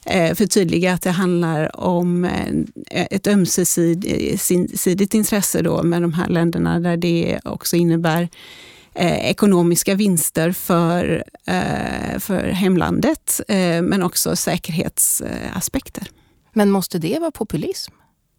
eh, 0.07 0.35
förtydliga 0.35 0.93
att 0.93 1.03
det 1.03 1.11
handlar 1.11 1.81
om 1.81 2.25
eh, 2.25 3.07
ett 3.11 3.27
ömsesidigt 3.27 5.15
eh, 5.15 5.19
intresse 5.19 5.63
då 5.63 5.83
med 5.83 6.03
de 6.03 6.13
här 6.13 6.29
länderna 6.29 6.81
där 6.81 6.97
det 6.97 7.41
också 7.45 7.77
innebär 7.77 8.29
ekonomiska 9.01 9.95
vinster 9.95 10.53
för, 10.53 11.25
för 12.19 12.43
hemlandet, 12.43 13.41
men 13.83 14.03
också 14.03 14.37
säkerhetsaspekter. 14.37 16.09
Men 16.53 16.71
måste 16.71 16.99
det 16.99 17.19
vara 17.19 17.31
populism? 17.31 17.93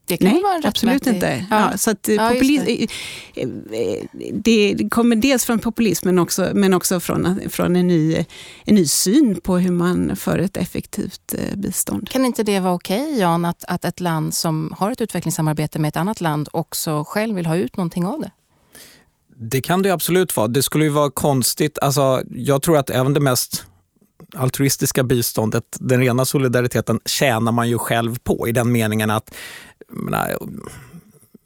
Det 0.10 0.22
Nej, 0.22 0.44
absolut 0.64 1.08
inte. 1.08 1.46
Ja. 1.50 1.70
ja. 1.72 1.78
så 1.78 1.92
att 1.92 2.08
ja, 2.08 2.30
populism, 2.30 2.66
det. 2.66 4.74
det. 4.74 4.90
kommer 4.90 5.16
dels 5.16 5.46
från 5.46 5.60
populismen 5.60 6.20
också, 6.20 6.50
men 6.54 6.74
också 6.74 7.00
från, 7.00 7.40
från 7.50 7.76
en, 7.76 7.88
ny, 7.88 8.26
en 8.66 8.76
ny 8.76 8.86
syn 8.86 9.42
på 9.42 9.58
hur 9.58 9.72
man 9.72 10.16
för 10.16 10.40
ett 10.40 10.58
effektivt 10.58 11.34
eh, 11.34 11.58
bistånd. 11.58 12.10
Kan 12.10 12.26
inte 12.26 12.44
det 12.44 12.60
vara 12.60 12.74
okej, 12.74 13.04
okay, 13.04 13.20
Jan, 13.20 13.46
att, 13.46 13.64
att 13.68 13.86
ett 13.86 14.00
land 14.00 14.34
som 14.34 14.74
har 14.78 14.92
ett 14.92 15.02
utvecklingssamarbete 15.02 15.80
med 15.80 15.90
ett 15.90 15.98
annat 15.98 16.22
land 16.22 16.50
också 16.52 17.04
själv 17.08 17.36
vill 17.36 17.46
ha 17.46 17.56
ut 17.56 17.78
någonting 17.78 18.06
av 18.06 18.22
det? 18.22 18.32
Det 19.42 19.62
kan 19.62 19.82
det 19.82 19.92
absolut 19.92 20.38
vara. 20.38 20.48
Det 20.48 20.64
skulle 20.64 20.84
ju 20.84 20.90
vara 20.90 21.12
konstigt. 21.12 21.80
Alltså, 21.80 22.24
jag 22.36 22.62
tror 22.62 22.78
att 22.78 22.90
även 22.90 23.14
det 23.14 23.20
mest 23.20 23.66
altruistiska 24.36 25.04
biståndet, 25.04 25.64
den 25.80 26.00
rena 26.00 26.26
solidariteten, 26.26 27.00
tjänar 27.06 27.52
man 27.52 27.70
ju 27.70 27.78
själv 27.78 28.20
på 28.24 28.48
i 28.48 28.52
den 28.52 28.72
meningen 28.72 29.10
att 29.10 29.34
menar, 29.88 30.38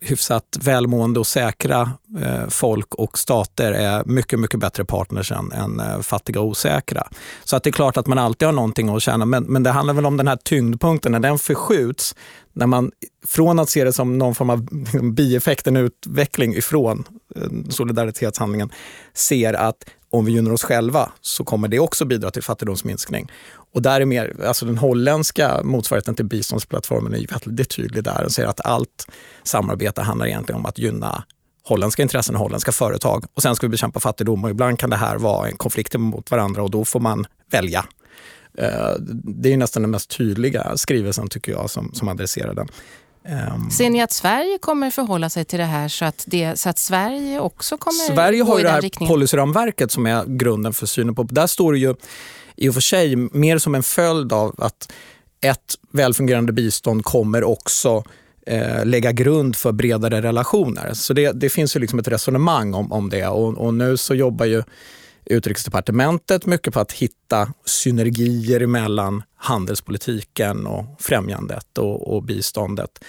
hyfsat 0.03 0.57
välmående 0.61 1.19
och 1.19 1.27
säkra 1.27 1.91
eh, 2.21 2.47
folk 2.49 2.95
och 2.95 3.17
stater 3.17 3.71
är 3.71 4.03
mycket, 4.05 4.39
mycket 4.39 4.59
bättre 4.59 4.85
partners 4.85 5.31
än, 5.31 5.51
än 5.51 5.79
eh, 5.79 6.01
fattiga 6.01 6.41
och 6.41 6.47
osäkra. 6.47 7.07
Så 7.43 7.55
att 7.55 7.63
det 7.63 7.69
är 7.69 7.71
klart 7.71 7.97
att 7.97 8.07
man 8.07 8.17
alltid 8.17 8.45
har 8.45 8.53
någonting 8.53 8.89
att 8.89 9.01
tjäna, 9.01 9.25
men, 9.25 9.43
men 9.43 9.63
det 9.63 9.69
handlar 9.69 9.93
väl 9.93 10.05
om 10.05 10.17
den 10.17 10.27
här 10.27 10.35
tyngdpunkten, 10.43 11.11
när 11.11 11.19
den 11.19 11.39
förskjuts, 11.39 12.15
när 12.53 12.67
man 12.67 12.91
från 13.27 13.59
att 13.59 13.69
se 13.69 13.83
det 13.83 13.93
som 13.93 14.17
någon 14.17 14.35
form 14.35 14.49
av 14.49 14.67
liksom, 14.71 15.15
bieffekt, 15.15 15.67
en 15.67 15.77
utveckling 15.77 16.55
ifrån 16.55 17.03
eh, 17.35 17.41
solidaritetshandlingen, 17.69 18.69
ser 19.13 19.53
att 19.53 19.85
om 20.13 20.25
vi 20.25 20.31
gynnar 20.31 20.51
oss 20.51 20.63
själva 20.63 21.11
så 21.21 21.43
kommer 21.43 21.67
det 21.67 21.79
också 21.79 22.05
bidra 22.05 22.31
till 22.31 22.43
fattigdomsminskning. 22.43 23.31
Och 23.73 23.81
där 23.81 24.01
är 24.01 24.05
mer, 24.05 24.45
alltså 24.45 24.65
den 24.65 24.77
holländska 24.77 25.63
motsvarigheten 25.63 26.15
till 26.15 26.25
biståndsplattformen 26.25 27.13
är 27.13 27.45
väldigt 27.45 27.69
tydlig 27.69 28.03
där. 28.03 28.21
Den 28.21 28.29
säger 28.29 28.49
att 28.49 28.65
allt 28.65 29.07
samarbete 29.43 30.01
handlar 30.01 30.27
egentligen 30.27 30.59
om 30.59 30.65
att 30.65 30.77
gynna 30.77 31.23
holländska 31.63 32.01
intressen 32.01 32.35
och 32.35 32.41
holländska 32.41 32.71
företag. 32.71 33.25
Och 33.33 33.41
sen 33.41 33.55
ska 33.55 33.67
vi 33.67 33.71
bekämpa 33.71 33.99
fattigdom 33.99 34.43
och 34.43 34.49
ibland 34.49 34.79
kan 34.79 34.89
det 34.89 34.95
här 34.95 35.17
vara 35.17 35.47
en 35.47 35.57
konflikt 35.57 35.97
mot 35.97 36.31
varandra 36.31 36.63
och 36.63 36.71
då 36.71 36.85
får 36.85 36.99
man 36.99 37.25
välja. 37.51 37.85
Eh, 38.57 38.93
det 39.23 39.53
är 39.53 39.57
nästan 39.57 39.83
den 39.83 39.91
mest 39.91 40.17
tydliga 40.17 40.77
skrivelsen 40.77 41.27
tycker 41.27 41.51
jag 41.51 41.69
som, 41.69 41.91
som 41.93 42.07
adresserar 42.07 42.53
den. 42.53 42.67
Um, 43.25 43.71
Ser 43.71 43.89
ni 43.89 44.01
att 44.01 44.11
Sverige 44.11 44.57
kommer 44.57 44.89
förhålla 44.89 45.29
sig 45.29 45.45
till 45.45 45.59
det 45.59 45.65
här 45.65 45.87
så 45.87 46.05
att, 46.05 46.23
det, 46.27 46.59
så 46.59 46.69
att 46.69 46.79
Sverige 46.79 47.39
också 47.39 47.77
kommer 47.77 48.15
Sverige 48.15 48.43
har 48.43 48.57
ju 48.57 48.63
det 48.63 48.69
här 48.69 48.81
riktningen? 48.81 49.13
policyramverket 49.13 49.91
som 49.91 50.05
är 50.05 50.25
grunden 50.25 50.73
för 50.73 50.85
synen 50.85 51.15
på... 51.15 51.23
Där 51.23 51.47
står 51.47 51.73
det 51.73 51.79
ju 51.79 51.95
i 52.55 52.69
och 52.69 52.73
för 52.73 52.81
sig 52.81 53.15
mer 53.15 53.57
som 53.57 53.75
en 53.75 53.83
följd 53.83 54.33
av 54.33 54.55
att 54.57 54.91
ett 55.41 55.75
välfungerande 55.91 56.53
bistånd 56.53 57.05
kommer 57.05 57.43
också 57.43 58.03
eh, 58.47 58.85
lägga 58.85 59.11
grund 59.11 59.55
för 59.55 59.71
bredare 59.71 60.21
relationer. 60.21 60.93
Så 60.93 61.13
det, 61.13 61.31
det 61.31 61.49
finns 61.49 61.75
ju 61.75 61.79
liksom 61.79 61.99
ett 61.99 62.07
resonemang 62.07 62.73
om, 62.73 62.91
om 62.91 63.09
det 63.09 63.27
och, 63.27 63.57
och 63.57 63.73
nu 63.73 63.97
så 63.97 64.15
jobbar 64.15 64.45
ju 64.45 64.63
Utrikesdepartementet 65.25 66.45
mycket 66.45 66.73
på 66.73 66.79
att 66.79 66.91
hitta 66.91 67.53
synergier 67.65 68.67
mellan 68.67 69.23
handelspolitiken 69.35 70.67
och 70.67 70.85
främjandet 70.99 71.77
och, 71.77 72.15
och 72.15 72.23
biståndet. 72.23 73.03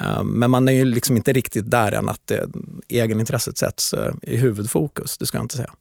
Eh, 0.00 0.24
men 0.24 0.50
man 0.50 0.68
är 0.68 0.72
ju 0.72 0.84
liksom 0.84 1.16
inte 1.16 1.32
riktigt 1.32 1.70
där 1.70 1.92
än 1.92 2.08
att 2.08 2.20
det, 2.24 2.48
egenintresset 2.88 3.58
sätts 3.58 3.92
eh, 3.94 4.14
i 4.22 4.36
huvudfokus, 4.36 5.18
det 5.18 5.26
ska 5.26 5.38
jag 5.38 5.44
inte 5.44 5.56
säga. 5.56 5.74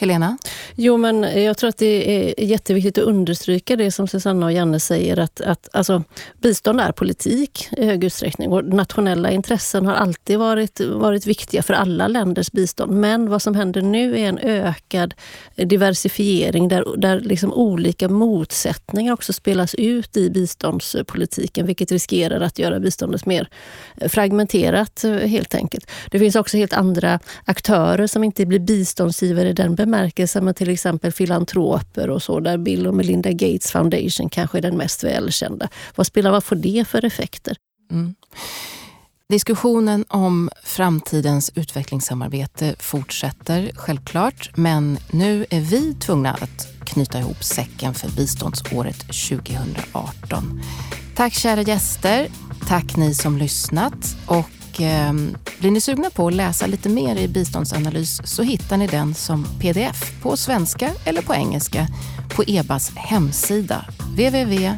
Helena? 0.00 0.38
Jo, 0.74 0.96
men 0.96 1.42
jag 1.44 1.56
tror 1.56 1.68
att 1.68 1.78
det 1.78 2.28
är 2.40 2.44
jätteviktigt 2.44 2.98
att 2.98 3.04
understryka 3.04 3.76
det 3.76 3.90
som 3.90 4.08
Susanna 4.08 4.46
och 4.46 4.52
Janne 4.52 4.80
säger, 4.80 5.18
att, 5.18 5.40
att 5.40 5.68
alltså, 5.72 6.02
bistånd 6.38 6.80
är 6.80 6.92
politik 6.92 7.68
i 7.76 7.84
hög 7.84 8.04
utsträckning 8.04 8.52
och 8.52 8.64
nationella 8.64 9.30
intressen 9.30 9.86
har 9.86 9.94
alltid 9.94 10.38
varit, 10.38 10.80
varit 10.80 11.26
viktiga 11.26 11.62
för 11.62 11.74
alla 11.74 12.08
länders 12.08 12.52
bistånd. 12.52 12.92
Men 12.92 13.30
vad 13.30 13.42
som 13.42 13.54
händer 13.54 13.82
nu 13.82 14.18
är 14.18 14.28
en 14.28 14.38
ökad 14.38 15.14
diversifiering 15.56 16.68
där, 16.68 16.84
där 16.96 17.20
liksom 17.20 17.52
olika 17.52 18.08
motsättningar 18.08 19.12
också 19.12 19.32
spelas 19.32 19.74
ut 19.74 20.16
i 20.16 20.30
biståndspolitiken, 20.30 21.66
vilket 21.66 21.92
riskerar 21.92 22.40
att 22.40 22.58
göra 22.58 22.80
biståndet 22.80 23.26
mer 23.26 23.48
fragmenterat 24.08 25.04
helt 25.24 25.54
enkelt. 25.54 25.90
Det 26.10 26.18
finns 26.18 26.36
också 26.36 26.56
helt 26.56 26.72
andra 26.72 27.20
aktörer 27.44 28.06
som 28.06 28.24
inte 28.24 28.46
blir 28.46 28.58
biståndsgivare 28.58 29.48
i 29.48 29.52
den 29.52 29.74
bemärkelse, 29.90 30.40
med 30.40 30.56
till 30.56 30.70
exempel 30.70 31.12
filantroper 31.12 32.10
och 32.10 32.22
så, 32.22 32.40
där 32.40 32.58
Bill 32.58 32.86
och 32.86 32.94
Melinda 32.94 33.32
Gates 33.32 33.70
Foundation 33.70 34.28
kanske 34.28 34.58
är 34.58 34.62
den 34.62 34.76
mest 34.76 35.04
välkända. 35.04 35.68
Vad 35.96 36.06
spelar 36.06 36.30
vad 36.30 36.44
får 36.44 36.56
det 36.56 36.84
för 36.88 37.04
effekter? 37.04 37.56
Mm. 37.90 38.14
Diskussionen 39.28 40.04
om 40.08 40.50
framtidens 40.64 41.50
utvecklingssamarbete 41.54 42.74
fortsätter 42.78 43.70
självklart, 43.74 44.56
men 44.56 44.98
nu 45.10 45.46
är 45.50 45.60
vi 45.60 45.94
tvungna 45.94 46.30
att 46.30 46.68
knyta 46.84 47.18
ihop 47.18 47.44
säcken 47.44 47.94
för 47.94 48.08
biståndsåret 48.08 48.98
2018. 48.98 50.60
Tack 51.16 51.32
kära 51.32 51.62
gäster, 51.62 52.28
tack 52.68 52.96
ni 52.96 53.14
som 53.14 53.38
lyssnat 53.38 54.16
och 54.26 54.59
eh, 54.82 55.12
blir 55.58 55.70
ni 55.70 55.80
sugna 55.80 56.10
på 56.10 56.26
att 56.26 56.34
läsa 56.34 56.66
lite 56.66 56.88
mer 56.88 57.16
i 57.16 57.28
biståndsanalys 57.28 58.20
så 58.24 58.42
hittar 58.42 58.76
ni 58.76 58.86
den 58.86 59.14
som 59.14 59.46
pdf 59.60 60.22
på 60.22 60.36
svenska 60.36 60.90
eller 61.04 61.22
på 61.22 61.34
engelska 61.34 61.86
på 62.28 62.44
EBAs 62.46 62.92
hemsida 62.94 63.84
www.eba.se. 63.98 64.76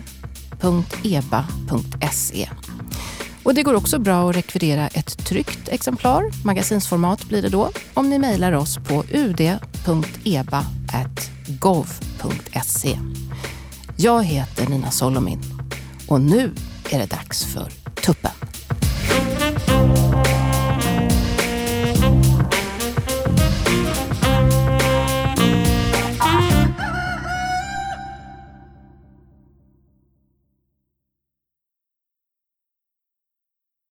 Och 3.42 3.54
det 3.54 3.62
går 3.62 3.74
också 3.74 3.98
bra 3.98 4.30
att 4.30 4.36
rekvirera 4.36 4.88
ett 4.88 5.18
tryckt 5.26 5.68
exemplar, 5.68 6.30
magasinsformat 6.44 7.24
blir 7.24 7.42
det 7.42 7.48
då, 7.48 7.70
om 7.94 8.10
ni 8.10 8.18
mejlar 8.18 8.52
oss 8.52 8.76
på 8.76 9.04
ud.eba.gov.se. 9.10 9.58
Jag 13.96 14.24
heter 14.24 14.68
Nina 14.68 14.90
Solomin 14.90 15.42
och 16.08 16.20
nu 16.20 16.54
är 16.90 16.98
det 16.98 17.10
dags 17.10 17.44
för 17.44 17.70
Tuppen. 18.04 18.41